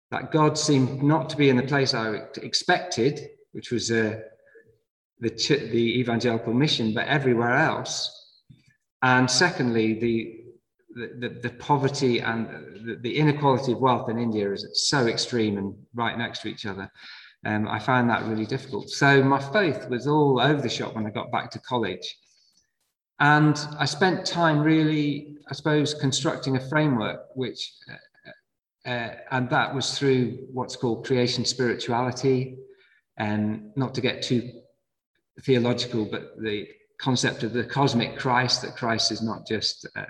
that 0.09 0.31
God 0.31 0.57
seemed 0.57 1.01
not 1.01 1.29
to 1.29 1.37
be 1.37 1.49
in 1.49 1.57
the 1.57 1.63
place 1.63 1.93
I 1.93 2.15
expected, 2.41 3.29
which 3.51 3.71
was 3.71 3.91
uh, 3.91 4.19
the 5.19 5.29
the 5.29 5.99
evangelical 5.99 6.53
mission, 6.53 6.93
but 6.93 7.07
everywhere 7.07 7.55
else. 7.55 8.17
And 9.01 9.29
secondly, 9.29 9.93
the 9.93 10.41
the, 10.93 11.39
the, 11.41 11.49
poverty 11.51 12.19
and 12.19 12.49
the, 12.85 12.95
the, 12.95 13.17
inequality 13.17 13.71
of 13.71 13.79
wealth 13.79 14.09
in 14.09 14.19
India 14.19 14.51
is 14.51 14.67
so 14.89 15.07
extreme 15.07 15.57
and 15.57 15.73
right 15.93 16.17
next 16.17 16.41
to 16.41 16.49
each 16.49 16.65
other. 16.65 16.91
Um, 17.45 17.67
I 17.67 17.79
found 17.79 18.09
that 18.09 18.25
really 18.25 18.45
difficult. 18.45 18.89
So 18.89 19.23
my 19.23 19.39
faith 19.39 19.87
was 19.89 20.05
all 20.05 20.39
over 20.39 20.61
the 20.61 20.69
shop 20.69 20.95
when 20.95 21.07
I 21.07 21.09
got 21.09 21.31
back 21.31 21.49
to 21.51 21.59
college. 21.59 22.17
And 23.19 23.57
I 23.79 23.85
spent 23.85 24.25
time 24.25 24.59
really, 24.59 25.37
I 25.49 25.53
suppose, 25.53 25.93
constructing 25.93 26.57
a 26.57 26.69
framework, 26.69 27.21
which, 27.35 27.73
uh, 27.89 28.89
uh, 28.89 29.15
and 29.31 29.49
that 29.49 29.73
was 29.73 29.97
through 29.97 30.47
what's 30.51 30.75
called 30.75 31.05
creation 31.05 31.45
spirituality. 31.45 32.57
And 33.21 33.71
not 33.75 33.93
to 33.93 34.01
get 34.01 34.23
too 34.23 34.49
theological, 35.41 36.05
but 36.05 36.41
the 36.41 36.67
concept 36.97 37.43
of 37.43 37.53
the 37.53 37.63
cosmic 37.63 38.17
Christ, 38.17 38.63
that 38.63 38.75
Christ 38.75 39.11
is 39.11 39.21
not 39.21 39.45
just 39.45 39.87
uh, 39.95 40.05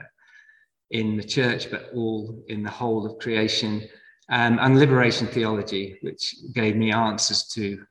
in 0.91 1.17
the 1.17 1.24
church, 1.24 1.69
but 1.69 1.89
all 1.93 2.41
in 2.47 2.63
the 2.63 2.69
whole 2.69 3.06
of 3.06 3.19
creation, 3.19 3.86
um, 4.30 4.60
and 4.62 4.80
liberation 4.80 5.28
theology, 5.28 5.97
which 6.00 6.36
gave 6.54 6.78
me 6.78 6.93
answers 6.93 7.43
to 7.50 7.84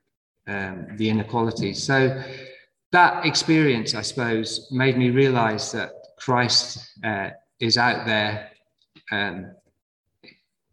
um, 0.46 0.86
the 0.96 1.10
inequalities. 1.10 1.82
So 1.82 2.24
that 2.92 3.26
experience, 3.26 3.94
I 3.94 4.00
suppose, 4.00 4.68
made 4.70 4.96
me 4.96 5.10
realize 5.10 5.70
that 5.72 5.90
Christ 6.18 6.98
uh, 7.04 7.28
is 7.58 7.76
out 7.76 8.06
there 8.06 8.48
um, 9.12 9.52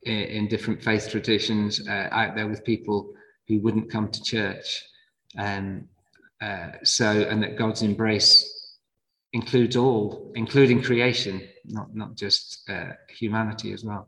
in, 0.04 0.22
in, 0.38 0.48
different 0.48 0.82
faith 0.82 1.10
traditions, 1.12 1.86
uh, 1.86 2.08
out 2.12 2.34
there 2.34 2.48
with 2.48 2.64
people 2.64 3.14
who 3.48 3.60
wouldn't 3.60 3.92
come 3.92 4.10
to 4.10 4.24
church. 4.24 4.84
Um, 5.38 5.88
uh, 6.42 6.72
so, 6.84 7.06
and 7.06 7.42
that 7.44 7.58
God's 7.58 7.82
embrace 7.82 8.54
includes 9.34 9.76
all, 9.76 10.32
including 10.36 10.82
creation, 10.82 11.48
not 11.66 11.96
not 11.96 12.16
just 12.16 12.70
uh, 12.70 12.92
humanity 13.10 13.74
as 13.74 13.84
well. 13.84 14.08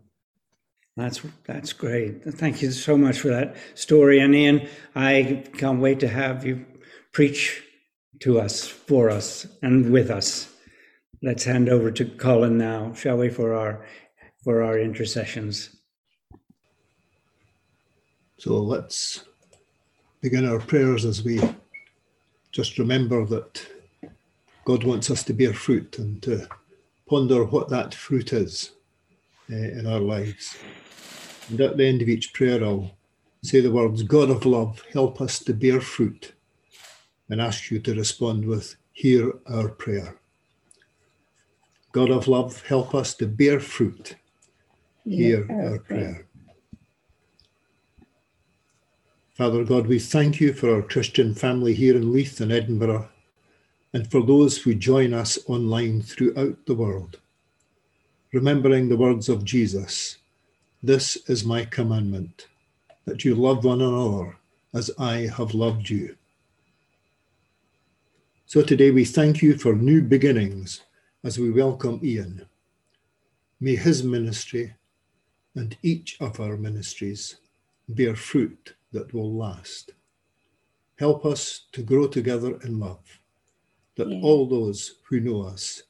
That's 0.95 1.21
that's 1.45 1.73
great. 1.73 2.23
Thank 2.23 2.61
you 2.61 2.71
so 2.71 2.97
much 2.97 3.19
for 3.19 3.29
that 3.29 3.55
story, 3.75 4.19
and 4.19 4.35
Ian, 4.35 4.67
I 4.95 5.45
can't 5.57 5.79
wait 5.79 5.99
to 6.01 6.07
have 6.07 6.45
you 6.45 6.65
preach 7.11 7.63
to 8.19 8.39
us, 8.39 8.67
for 8.67 9.09
us, 9.09 9.47
and 9.61 9.91
with 9.91 10.09
us. 10.09 10.53
Let's 11.21 11.45
hand 11.45 11.69
over 11.69 11.91
to 11.91 12.05
Colin 12.05 12.57
now, 12.57 12.93
shall 12.93 13.17
we, 13.17 13.29
for 13.29 13.53
our 13.53 13.85
for 14.43 14.61
our 14.61 14.79
intercessions. 14.79 15.75
So 18.37 18.61
let's 18.61 19.25
begin 20.21 20.45
our 20.45 20.59
prayers 20.59 21.05
as 21.05 21.23
we 21.23 21.39
just 22.51 22.77
remember 22.77 23.25
that 23.25 23.65
God 24.65 24.83
wants 24.83 25.09
us 25.09 25.23
to 25.23 25.33
bear 25.33 25.53
fruit 25.53 25.97
and 25.97 26.21
to 26.23 26.47
ponder 27.07 27.45
what 27.45 27.69
that 27.69 27.93
fruit 27.93 28.33
is 28.33 28.71
uh, 29.51 29.55
in 29.55 29.87
our 29.87 29.99
lives. 29.99 30.57
And 31.49 31.61
at 31.61 31.77
the 31.77 31.85
end 31.87 32.01
of 32.01 32.09
each 32.09 32.33
prayer, 32.33 32.63
I'll 32.63 32.91
say 33.41 33.61
the 33.61 33.71
words, 33.71 34.03
God 34.03 34.29
of 34.29 34.45
love, 34.45 34.83
help 34.91 35.21
us 35.21 35.39
to 35.39 35.53
bear 35.53 35.79
fruit, 35.79 36.33
and 37.29 37.41
ask 37.41 37.71
you 37.71 37.79
to 37.79 37.95
respond 37.95 38.45
with, 38.45 38.75
Hear 38.91 39.33
our 39.47 39.69
prayer. 39.69 40.19
God 41.93 42.11
of 42.11 42.27
love, 42.27 42.61
help 42.67 42.93
us 42.93 43.15
to 43.15 43.27
bear 43.27 43.59
fruit. 43.61 44.15
Hear 45.05 45.47
our 45.49 45.79
prayer. 45.79 46.27
Father 49.39 49.63
God, 49.63 49.87
we 49.87 49.99
thank 49.99 50.41
you 50.41 50.51
for 50.51 50.75
our 50.75 50.81
Christian 50.81 51.33
family 51.33 51.73
here 51.73 51.95
in 51.95 52.11
Leith 52.11 52.41
and 52.41 52.51
Edinburgh, 52.51 53.07
and 53.93 54.11
for 54.11 54.21
those 54.21 54.57
who 54.57 54.75
join 54.75 55.13
us 55.13 55.39
online 55.47 56.01
throughout 56.01 56.57
the 56.65 56.75
world. 56.75 57.19
Remembering 58.33 58.89
the 58.89 58.97
words 58.97 59.29
of 59.29 59.45
Jesus, 59.45 60.17
this 60.83 61.15
is 61.29 61.45
my 61.45 61.63
commandment, 61.63 62.47
that 63.05 63.23
you 63.23 63.33
love 63.33 63.63
one 63.63 63.79
another 63.81 64.35
as 64.73 64.91
I 64.99 65.27
have 65.37 65.53
loved 65.53 65.89
you. 65.89 66.17
So 68.45 68.61
today 68.61 68.91
we 68.91 69.05
thank 69.05 69.41
you 69.41 69.57
for 69.57 69.73
new 69.73 70.01
beginnings 70.01 70.81
as 71.23 71.39
we 71.39 71.49
welcome 71.49 72.01
Ian. 72.03 72.45
May 73.61 73.77
his 73.77 74.03
ministry 74.03 74.75
and 75.55 75.77
each 75.81 76.17
of 76.19 76.41
our 76.41 76.57
ministries 76.57 77.37
bear 77.87 78.17
fruit 78.17 78.73
that 78.91 79.13
will 79.13 79.33
last. 79.33 79.93
Help 80.97 81.25
us 81.25 81.67
to 81.71 81.81
grow 81.81 82.07
together 82.07 82.59
in 82.63 82.79
love, 82.79 83.19
that 83.95 84.09
yeah. 84.09 84.19
all 84.21 84.47
those 84.47 84.95
who 85.09 85.19
know 85.19 85.41
us 85.43 85.83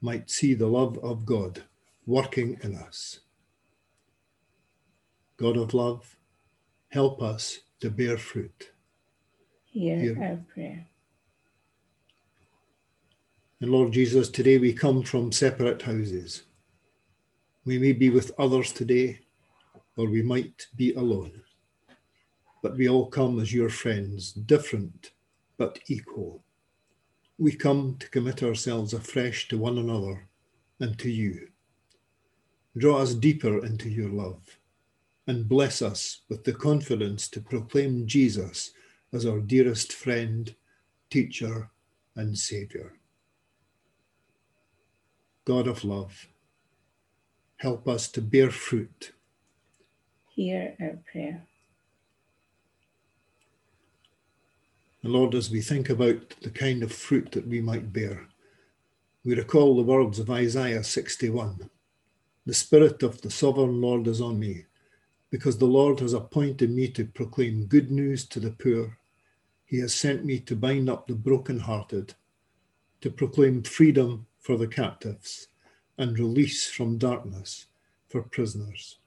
might 0.00 0.30
see 0.30 0.54
the 0.54 0.66
love 0.66 0.98
of 0.98 1.24
God 1.24 1.62
working 2.06 2.58
in 2.62 2.74
us. 2.74 3.20
God 5.36 5.56
of 5.56 5.74
love, 5.74 6.16
help 6.88 7.22
us 7.22 7.60
to 7.80 7.90
bear 7.90 8.16
fruit. 8.16 8.70
Hear, 9.66 9.98
Hear 9.98 10.22
our 10.22 10.44
prayer. 10.52 10.86
And 13.60 13.70
Lord 13.70 13.92
Jesus, 13.92 14.28
today 14.28 14.58
we 14.58 14.72
come 14.72 15.02
from 15.02 15.32
separate 15.32 15.82
houses. 15.82 16.42
We 17.64 17.78
may 17.78 17.92
be 17.92 18.10
with 18.10 18.32
others 18.38 18.72
today, 18.72 19.20
or 19.96 20.08
we 20.08 20.22
might 20.22 20.66
be 20.76 20.92
alone 20.94 21.42
but 22.66 22.76
we 22.76 22.88
all 22.88 23.06
come 23.06 23.38
as 23.38 23.54
your 23.54 23.68
friends, 23.68 24.32
different 24.32 25.12
but 25.56 25.78
equal. 25.86 26.42
We 27.38 27.52
come 27.52 27.94
to 28.00 28.10
commit 28.10 28.42
ourselves 28.42 28.92
afresh 28.92 29.46
to 29.48 29.56
one 29.56 29.78
another 29.78 30.26
and 30.80 30.98
to 30.98 31.08
you. 31.08 31.46
Draw 32.76 32.98
us 32.98 33.14
deeper 33.14 33.64
into 33.64 33.88
your 33.88 34.08
love 34.08 34.58
and 35.28 35.48
bless 35.48 35.80
us 35.80 36.22
with 36.28 36.42
the 36.42 36.54
confidence 36.54 37.28
to 37.28 37.40
proclaim 37.40 38.04
Jesus 38.04 38.72
as 39.12 39.24
our 39.24 39.38
dearest 39.38 39.92
friend, 39.92 40.52
teacher, 41.08 41.70
and 42.16 42.36
Saviour. 42.36 42.94
God 45.44 45.68
of 45.68 45.84
love, 45.84 46.26
help 47.58 47.86
us 47.86 48.08
to 48.08 48.20
bear 48.20 48.50
fruit. 48.50 49.12
Hear 50.34 50.74
our 50.80 50.98
prayer. 51.12 51.46
And 55.06 55.14
Lord, 55.14 55.36
as 55.36 55.52
we 55.52 55.60
think 55.60 55.88
about 55.88 56.30
the 56.42 56.50
kind 56.50 56.82
of 56.82 56.90
fruit 56.90 57.30
that 57.30 57.46
we 57.46 57.60
might 57.60 57.92
bear, 57.92 58.26
we 59.24 59.36
recall 59.36 59.76
the 59.76 59.82
words 59.84 60.18
of 60.18 60.28
Isaiah 60.28 60.82
61 60.82 61.70
The 62.44 62.52
Spirit 62.52 63.04
of 63.04 63.22
the 63.22 63.30
Sovereign 63.30 63.80
Lord 63.80 64.08
is 64.08 64.20
on 64.20 64.40
me, 64.40 64.64
because 65.30 65.58
the 65.58 65.64
Lord 65.64 66.00
has 66.00 66.12
appointed 66.12 66.72
me 66.72 66.88
to 66.88 67.04
proclaim 67.04 67.66
good 67.66 67.92
news 67.92 68.26
to 68.26 68.40
the 68.40 68.50
poor. 68.50 68.98
He 69.64 69.78
has 69.78 69.94
sent 69.94 70.24
me 70.24 70.40
to 70.40 70.56
bind 70.56 70.90
up 70.90 71.06
the 71.06 71.14
brokenhearted, 71.14 72.14
to 73.00 73.08
proclaim 73.08 73.62
freedom 73.62 74.26
for 74.40 74.56
the 74.56 74.66
captives, 74.66 75.46
and 75.98 76.18
release 76.18 76.68
from 76.68 76.98
darkness 76.98 77.66
for 78.08 78.22
prisoners. 78.22 78.98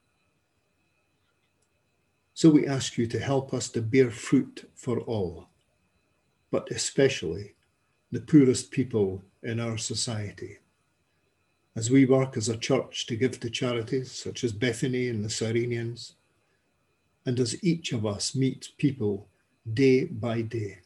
So 2.32 2.48
we 2.48 2.66
ask 2.66 2.96
you 2.96 3.06
to 3.08 3.18
help 3.18 3.52
us 3.52 3.68
to 3.72 3.82
bear 3.82 4.10
fruit 4.10 4.66
for 4.74 5.00
all 5.00 5.50
but 6.50 6.70
especially 6.70 7.54
the 8.12 8.20
poorest 8.20 8.70
people 8.70 9.22
in 9.42 9.60
our 9.60 9.78
society. 9.78 10.58
As 11.76 11.90
we 11.90 12.04
work 12.04 12.36
as 12.36 12.48
a 12.48 12.56
church 12.56 13.06
to 13.06 13.16
give 13.16 13.38
to 13.40 13.50
charities 13.50 14.10
such 14.10 14.42
as 14.42 14.52
Bethany 14.52 15.08
and 15.08 15.24
the 15.24 15.28
Cyrenians, 15.28 16.14
and 17.24 17.38
as 17.38 17.62
each 17.62 17.92
of 17.92 18.04
us 18.04 18.34
meets 18.34 18.68
people 18.68 19.28
day 19.72 20.06
by 20.06 20.42
day. 20.42 20.78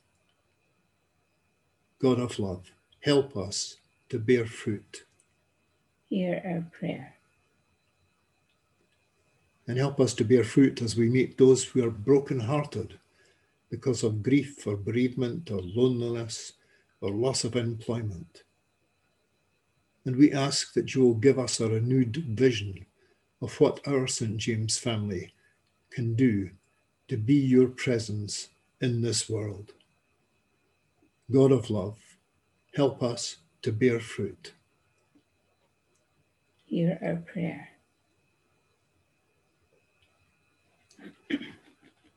God 2.00 2.20
of 2.20 2.38
love, 2.38 2.70
help 3.00 3.37
us 3.37 3.77
to 4.11 4.18
bear 4.18 4.44
fruit. 4.44 5.05
Hear 6.09 6.42
our 6.44 6.66
prayer. 6.79 7.14
And 9.66 9.79
help 9.79 9.98
us 10.00 10.12
to 10.14 10.24
bear 10.24 10.44
fruit 10.44 10.83
as 10.83 10.96
we 10.96 11.09
meet 11.09 11.38
those 11.38 11.64
who 11.64 11.83
are 11.83 11.90
broken-hearted 11.90 12.98
because 13.75 14.05
of 14.05 14.23
grief 14.23 14.65
or 14.69 14.77
bereavement 14.77 15.51
or 15.51 15.61
loneliness 15.61 16.53
or 17.01 17.11
loss 17.11 17.43
of 17.43 17.57
employment. 17.57 18.45
And 20.05 20.15
we 20.15 20.31
ask 20.33 20.75
that 20.75 20.95
you 20.95 21.03
will 21.03 21.15
give 21.27 21.41
us 21.41 21.59
a 21.59 21.69
renewed 21.69 22.15
vision 22.15 22.87
of 23.43 23.61
what 23.61 23.81
our 23.89 24.07
St. 24.07 24.37
James 24.37 24.79
family 24.79 25.33
can 25.91 26.15
do 26.15 26.51
to 27.09 27.17
be 27.17 27.35
your 27.35 27.67
presence 27.67 28.51
in 28.81 29.03
this 29.03 29.29
world. 29.29 29.73
God 31.33 31.51
of 31.51 31.69
love, 31.69 31.99
help 32.77 33.03
us 33.03 33.39
to 33.63 33.73
bear 33.73 33.99
fruit. 33.99 34.53
Hear 36.65 36.97
our 37.03 37.17
prayer. 37.17 37.74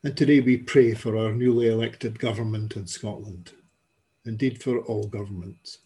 And 0.07 0.15
today 0.15 0.39
we 0.39 0.55
pray 0.55 0.93
for 0.93 1.17
our 1.17 1.33
newly 1.33 1.67
elected 1.67 2.17
government 2.17 2.77
in 2.77 2.87
Scotland, 2.87 3.51
indeed 4.23 4.63
for 4.63 4.79
all 4.79 5.05
governments, 5.05 5.79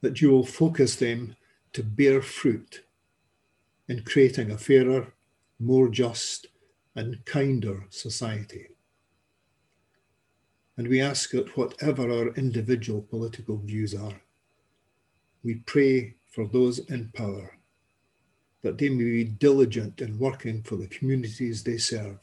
that 0.00 0.20
you 0.20 0.30
will 0.30 0.46
focus 0.46 0.94
them 0.94 1.34
to 1.72 1.82
bear 1.82 2.22
fruit 2.22 2.84
in 3.88 4.04
creating 4.04 4.52
a 4.52 4.56
fairer, 4.56 5.12
more 5.58 5.88
just, 5.88 6.46
and 6.94 7.24
kinder 7.24 7.86
society. 7.90 8.68
And 10.76 10.86
we 10.86 11.00
ask 11.00 11.32
that 11.32 11.56
whatever 11.56 12.08
our 12.08 12.28
individual 12.34 13.02
political 13.02 13.56
views 13.56 13.92
are, 13.92 14.20
we 15.42 15.56
pray 15.66 16.14
for 16.30 16.46
those 16.46 16.78
in 16.78 17.10
power, 17.12 17.58
that 18.62 18.78
they 18.78 18.88
may 18.88 19.02
be 19.02 19.24
diligent 19.24 20.00
in 20.00 20.16
working 20.16 20.62
for 20.62 20.76
the 20.76 20.86
communities 20.86 21.64
they 21.64 21.78
serve, 21.78 22.20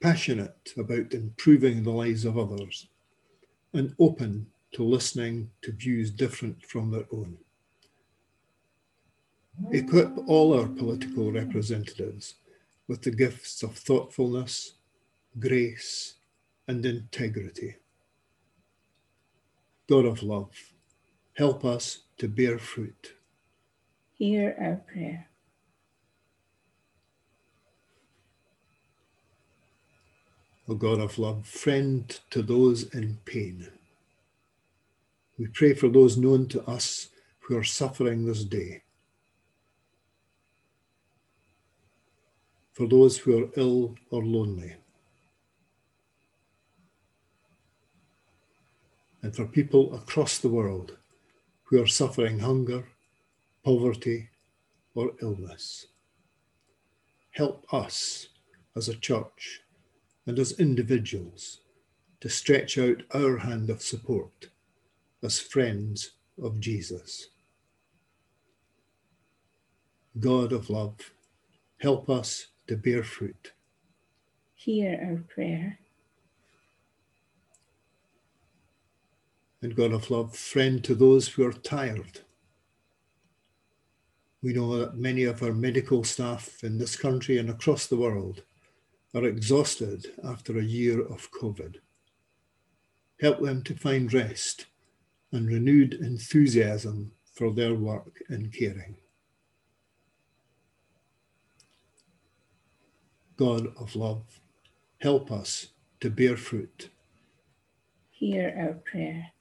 passionate 0.00 0.72
about 0.76 1.12
improving 1.12 1.82
the 1.82 1.90
lives 1.90 2.24
of 2.24 2.38
others, 2.38 2.86
and 3.72 3.94
open 3.98 4.46
to 4.72 4.82
listening 4.82 5.50
to 5.62 5.72
views 5.72 6.10
different 6.10 6.64
from 6.64 6.90
their 6.90 7.06
own. 7.12 7.36
Equip 9.72 10.16
all 10.28 10.58
our 10.58 10.68
political 10.68 11.32
representatives 11.32 12.34
with 12.86 13.02
the 13.02 13.10
gifts 13.10 13.62
of 13.62 13.76
thoughtfulness, 13.76 14.74
grace, 15.38 16.14
and 16.68 16.84
integrity. 16.86 17.76
God 19.88 20.04
of 20.04 20.22
love, 20.22 20.50
help 21.34 21.64
us 21.64 22.00
to 22.18 22.28
bear 22.28 22.58
fruit. 22.58 23.14
Hear 24.14 24.54
our 24.60 24.76
prayer. 24.92 25.27
O 30.68 30.74
God 30.74 31.00
of 31.00 31.18
love, 31.18 31.46
friend 31.46 32.20
to 32.28 32.42
those 32.42 32.94
in 32.94 33.18
pain. 33.24 33.68
We 35.38 35.46
pray 35.46 35.72
for 35.72 35.88
those 35.88 36.18
known 36.18 36.46
to 36.48 36.62
us 36.68 37.08
who 37.38 37.56
are 37.56 37.64
suffering 37.64 38.26
this 38.26 38.44
day. 38.44 38.82
For 42.74 42.86
those 42.86 43.16
who 43.16 43.44
are 43.44 43.50
ill 43.56 43.96
or 44.10 44.22
lonely. 44.22 44.76
And 49.22 49.34
for 49.34 49.46
people 49.46 49.94
across 49.94 50.38
the 50.38 50.48
world 50.48 50.98
who 51.64 51.82
are 51.82 51.86
suffering 51.86 52.40
hunger, 52.40 52.84
poverty, 53.64 54.28
or 54.94 55.12
illness. 55.22 55.86
Help 57.30 57.64
us 57.72 58.28
as 58.76 58.88
a 58.88 58.96
church 58.96 59.62
and 60.28 60.38
as 60.38 60.52
individuals 60.60 61.62
to 62.20 62.28
stretch 62.28 62.76
out 62.76 63.02
our 63.14 63.38
hand 63.38 63.70
of 63.70 63.80
support 63.80 64.50
as 65.22 65.40
friends 65.40 66.10
of 66.42 66.60
Jesus. 66.60 67.30
God 70.20 70.52
of 70.52 70.68
love, 70.68 70.96
help 71.78 72.10
us 72.10 72.48
to 72.66 72.76
bear 72.76 73.02
fruit. 73.02 73.52
Hear 74.54 75.00
our 75.02 75.24
prayer. 75.34 75.78
And 79.62 79.74
God 79.74 79.94
of 79.94 80.10
love, 80.10 80.36
friend 80.36 80.84
to 80.84 80.94
those 80.94 81.26
who 81.26 81.46
are 81.46 81.54
tired. 81.54 82.20
We 84.42 84.52
know 84.52 84.76
that 84.76 84.94
many 84.94 85.24
of 85.24 85.42
our 85.42 85.54
medical 85.54 86.04
staff 86.04 86.62
in 86.62 86.76
this 86.76 86.96
country 86.96 87.38
and 87.38 87.48
across 87.48 87.86
the 87.86 87.96
world 87.96 88.42
are 89.18 89.24
exhausted 89.24 90.12
after 90.24 90.58
a 90.58 90.62
year 90.62 91.00
of 91.00 91.30
COVID. 91.32 91.76
Help 93.20 93.40
them 93.40 93.64
to 93.64 93.74
find 93.74 94.12
rest 94.14 94.66
and 95.32 95.48
renewed 95.48 95.94
enthusiasm 95.94 97.10
for 97.34 97.52
their 97.52 97.74
work 97.74 98.22
in 98.30 98.50
caring. 98.50 98.96
God 103.36 103.68
of 103.76 103.96
love, 103.96 104.40
help 105.00 105.32
us 105.32 105.68
to 106.00 106.10
bear 106.10 106.36
fruit. 106.36 106.90
Hear 108.10 108.54
our 108.56 108.74
prayer. 108.74 109.32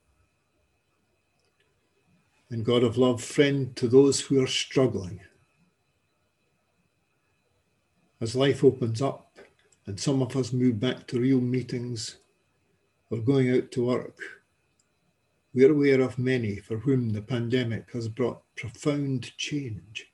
And 2.49 2.65
God 2.65 2.83
of 2.83 2.97
love, 2.97 3.23
friend 3.23 3.75
to 3.75 3.87
those 3.87 4.21
who 4.21 4.41
are 4.41 4.47
struggling. 4.47 5.19
As 8.19 8.35
life 8.35 8.63
opens 8.63 9.01
up 9.01 9.26
and 9.87 9.97
some 9.97 10.21
of 10.21 10.35
us 10.35 10.51
move 10.51 10.79
back 10.79 11.07
to 11.07 11.19
real 11.19 11.39
meetings 11.39 12.17
or 13.09 13.19
going 13.19 13.49
out 13.49 13.71
to 13.71 13.85
work, 13.85 14.19
we 15.53 15.63
are 15.65 15.71
aware 15.71 16.01
of 16.01 16.19
many 16.19 16.57
for 16.57 16.77
whom 16.77 17.09
the 17.09 17.21
pandemic 17.21 17.91
has 17.93 18.09
brought 18.09 18.43
profound 18.55 19.35
change 19.37 20.11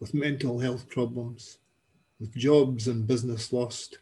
with 0.00 0.14
mental 0.14 0.58
health 0.58 0.88
problems, 0.88 1.58
with 2.18 2.34
jobs 2.34 2.88
and 2.88 3.06
business 3.06 3.52
lost, 3.52 3.98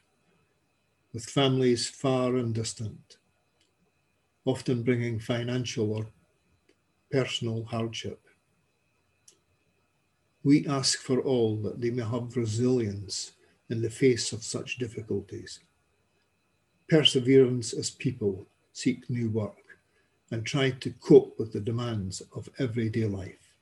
with 1.12 1.24
families 1.24 1.88
far 1.88 2.36
and 2.36 2.54
distant, 2.54 3.18
often 4.44 4.82
bringing 4.82 5.18
financial 5.18 5.92
or 5.92 6.06
personal 7.10 7.64
hardship. 7.64 8.20
We 10.44 10.66
ask 10.66 11.00
for 11.00 11.20
all 11.20 11.56
that 11.62 11.80
they 11.80 11.90
may 11.90 12.04
have 12.04 12.36
resilience 12.36 13.32
in 13.70 13.82
the 13.82 13.90
face 13.90 14.32
of 14.32 14.42
such 14.42 14.78
difficulties, 14.78 15.60
perseverance 16.88 17.72
as 17.72 17.90
people 17.90 18.46
seek 18.72 19.08
new 19.08 19.30
work 19.30 19.78
and 20.30 20.44
try 20.44 20.70
to 20.70 20.90
cope 20.90 21.38
with 21.38 21.52
the 21.52 21.60
demands 21.60 22.22
of 22.34 22.48
everyday 22.58 23.04
life, 23.04 23.52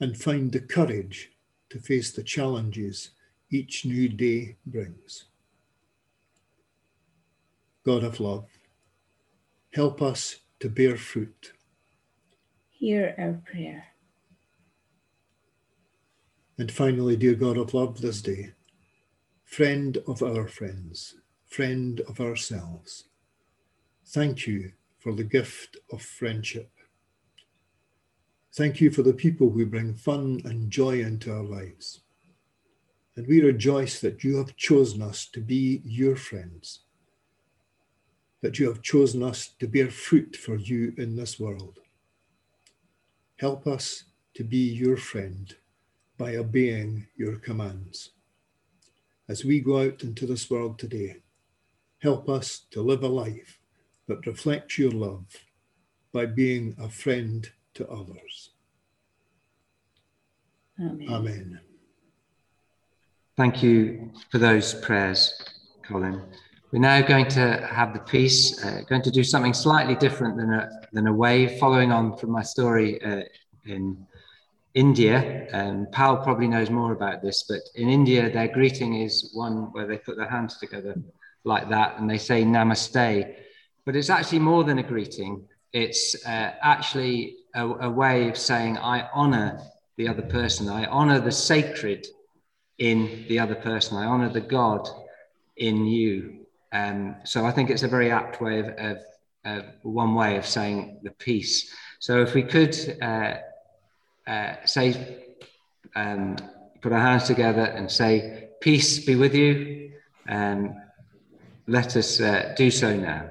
and 0.00 0.16
find 0.16 0.52
the 0.52 0.60
courage 0.60 1.30
to 1.70 1.78
face 1.78 2.12
the 2.12 2.22
challenges 2.22 3.10
each 3.50 3.84
new 3.84 4.08
day 4.08 4.56
brings. 4.66 5.24
God 7.84 8.02
of 8.02 8.18
love, 8.18 8.48
help 9.72 10.00
us 10.00 10.36
to 10.60 10.68
bear 10.68 10.96
fruit. 10.96 11.52
Hear 12.70 13.14
our 13.18 13.40
prayer. 13.44 13.84
And 16.56 16.70
finally, 16.70 17.16
dear 17.16 17.34
God 17.34 17.58
of 17.58 17.74
love, 17.74 18.00
this 18.00 18.22
day, 18.22 18.52
friend 19.54 19.98
of 20.08 20.20
our 20.20 20.48
friends, 20.48 21.14
friend 21.46 22.00
of 22.08 22.18
ourselves, 22.18 23.04
thank 24.06 24.48
you 24.48 24.72
for 24.98 25.12
the 25.12 25.22
gift 25.22 25.76
of 25.92 26.02
friendship. 26.02 26.72
Thank 28.54 28.80
you 28.80 28.90
for 28.90 29.02
the 29.02 29.12
people 29.12 29.50
who 29.50 29.64
bring 29.64 29.94
fun 29.94 30.40
and 30.44 30.72
joy 30.72 30.98
into 31.02 31.32
our 31.32 31.44
lives. 31.44 32.00
And 33.14 33.28
we 33.28 33.42
rejoice 33.42 34.00
that 34.00 34.24
you 34.24 34.38
have 34.38 34.56
chosen 34.56 35.00
us 35.02 35.26
to 35.26 35.40
be 35.40 35.82
your 35.84 36.16
friends, 36.16 36.80
that 38.40 38.58
you 38.58 38.66
have 38.66 38.82
chosen 38.82 39.22
us 39.22 39.50
to 39.60 39.68
bear 39.68 39.88
fruit 39.88 40.34
for 40.34 40.56
you 40.56 40.94
in 40.98 41.14
this 41.14 41.38
world. 41.38 41.78
Help 43.38 43.68
us 43.68 44.02
to 44.34 44.42
be 44.42 44.72
your 44.74 44.96
friend 44.96 45.54
by 46.18 46.34
obeying 46.34 47.06
your 47.16 47.36
commands. 47.36 48.13
As 49.28 49.44
we 49.44 49.60
go 49.60 49.80
out 49.82 50.02
into 50.02 50.26
this 50.26 50.50
world 50.50 50.78
today, 50.78 51.16
help 52.02 52.28
us 52.28 52.66
to 52.72 52.82
live 52.82 53.02
a 53.02 53.08
life 53.08 53.58
that 54.06 54.26
reflects 54.26 54.78
your 54.78 54.90
love 54.90 55.24
by 56.12 56.26
being 56.26 56.76
a 56.78 56.90
friend 56.90 57.50
to 57.74 57.88
others. 57.88 58.50
Amen. 60.78 61.08
Amen. 61.08 61.60
Thank 63.36 63.62
you 63.62 64.12
for 64.30 64.38
those 64.38 64.74
prayers, 64.74 65.42
Colin. 65.88 66.22
We're 66.70 66.80
now 66.80 67.00
going 67.00 67.28
to 67.28 67.66
have 67.66 67.94
the 67.94 68.00
peace, 68.00 68.62
uh, 68.64 68.82
going 68.88 69.02
to 69.02 69.10
do 69.10 69.24
something 69.24 69.54
slightly 69.54 69.94
different 69.94 70.36
than 70.36 70.52
a, 70.52 70.68
than 70.92 71.06
a 71.06 71.12
wave, 71.12 71.58
following 71.58 71.92
on 71.92 72.16
from 72.16 72.30
my 72.30 72.42
story 72.42 73.02
uh, 73.02 73.22
in 73.64 74.06
India. 74.74 75.46
Um, 75.52 75.86
Pal 75.92 76.18
probably 76.18 76.48
knows 76.48 76.68
more 76.68 76.92
about 76.92 77.22
this, 77.22 77.44
but 77.48 77.60
in 77.76 77.88
India, 77.88 78.30
their 78.30 78.48
greeting 78.48 79.00
is 79.00 79.30
one 79.32 79.72
where 79.72 79.86
they 79.86 79.98
put 79.98 80.16
their 80.16 80.28
hands 80.28 80.58
together 80.58 80.94
like 81.44 81.68
that 81.70 81.98
and 81.98 82.10
they 82.10 82.18
say 82.18 82.42
namaste. 82.42 83.34
But 83.84 83.96
it's 83.96 84.10
actually 84.10 84.40
more 84.40 84.64
than 84.64 84.78
a 84.78 84.82
greeting, 84.82 85.46
it's 85.72 86.26
uh, 86.26 86.54
actually 86.62 87.36
a, 87.54 87.66
a 87.66 87.90
way 87.90 88.28
of 88.28 88.36
saying, 88.36 88.78
I 88.78 89.08
honor 89.14 89.60
the 89.96 90.08
other 90.08 90.22
person, 90.22 90.68
I 90.68 90.86
honor 90.86 91.20
the 91.20 91.32
sacred 91.32 92.06
in 92.78 93.26
the 93.28 93.38
other 93.38 93.54
person, 93.54 93.96
I 93.96 94.06
honor 94.06 94.28
the 94.28 94.40
God 94.40 94.88
in 95.56 95.86
you. 95.86 96.46
Um, 96.72 97.16
so 97.24 97.46
I 97.46 97.52
think 97.52 97.70
it's 97.70 97.84
a 97.84 97.88
very 97.88 98.10
apt 98.10 98.40
way 98.40 98.58
of, 98.58 98.68
of 98.70 98.98
uh, 99.44 99.60
one 99.82 100.14
way 100.14 100.36
of 100.36 100.46
saying 100.46 100.98
the 101.02 101.10
peace. 101.10 101.72
So 102.00 102.22
if 102.22 102.34
we 102.34 102.42
could 102.42 102.74
uh, 103.00 103.34
uh, 104.26 104.54
say, 104.64 105.24
um, 105.94 106.36
put 106.80 106.92
our 106.92 107.00
hands 107.00 107.24
together 107.24 107.64
and 107.64 107.90
say, 107.90 108.48
Peace 108.60 109.04
be 109.04 109.14
with 109.14 109.34
you, 109.34 109.92
um, 110.28 110.74
let 111.66 111.96
us 111.96 112.20
uh, 112.20 112.54
do 112.56 112.70
so 112.70 112.96
now. 112.96 113.30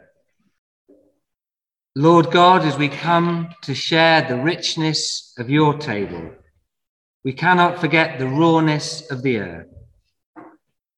Lord 1.96 2.32
God, 2.32 2.64
as 2.64 2.78
we 2.78 2.89
come 2.89 3.50
to 3.64 3.76
share 3.76 4.28
the 4.28 4.38
richness 4.38 5.34
of 5.38 5.50
your 5.50 5.78
table, 5.78 6.32
we 7.24 7.34
cannot 7.34 7.80
forget 7.80 8.18
the 8.18 8.28
rawness 8.28 9.10
of 9.12 9.22
the 9.22 9.38
earth. 9.38 9.68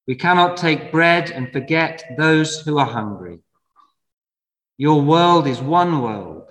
We 0.06 0.14
cannot 0.14 0.56
take 0.56 0.92
bread 0.92 1.30
and 1.30 1.52
forget 1.52 2.04
those 2.16 2.60
who 2.60 2.78
are 2.78 2.86
hungry. 2.86 3.40
Your 4.78 5.02
world 5.02 5.46
is 5.46 5.60
one 5.60 6.02
world, 6.02 6.50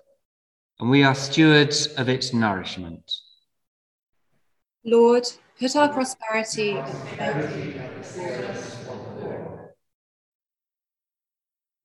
and 0.79 0.89
we 0.89 1.03
are 1.03 1.15
stewards 1.15 1.87
of 1.87 2.09
its 2.09 2.33
nourishment. 2.33 3.11
Lord, 4.87 5.27
put 5.59 5.75
our 5.75 5.91
prosperity. 5.91 6.79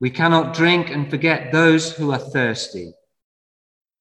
We 0.01 0.11
cannot 0.11 0.55
drink 0.55 0.91
and 0.91 1.09
forget 1.09 1.51
those 1.51 1.97
who 1.97 2.13
are 2.13 2.19
thirsty, 2.19 2.93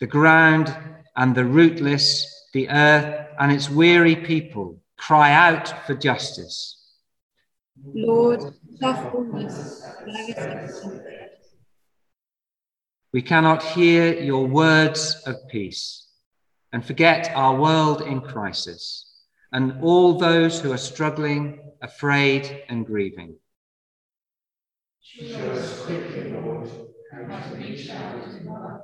the 0.02 0.08
ground 0.08 0.76
and 1.16 1.34
the 1.34 1.46
rootless, 1.46 2.48
the 2.54 2.70
earth 2.70 3.28
and 3.40 3.54
its 3.54 3.70
weary 3.70 4.18
people 4.18 4.82
cry 4.98 5.32
out 5.32 5.86
for 5.88 5.96
justice. 5.96 6.76
Lord, 7.94 8.54
we 13.14 13.22
cannot 13.22 13.64
hear 13.64 14.14
your 14.14 14.46
words 14.46 15.24
of 15.26 15.38
peace 15.48 16.09
and 16.72 16.86
forget 16.86 17.32
our 17.36 17.56
world 17.56 18.02
in 18.02 18.22
crisis 18.22 19.06
and 19.52 19.82
all 19.82 20.18
those 20.18 20.60
who 20.60 20.72
are 20.72 20.78
struggling, 20.78 21.60
afraid, 21.82 22.64
and 22.70 22.86
grieving. 22.86 23.36
Show 25.02 25.52
us 25.52 25.86
quickly, 25.86 26.32
Lord, 26.34 26.70
how 27.12 27.50
to 27.50 27.56
reach 27.56 27.90
out 27.90 28.20
love. 28.46 28.82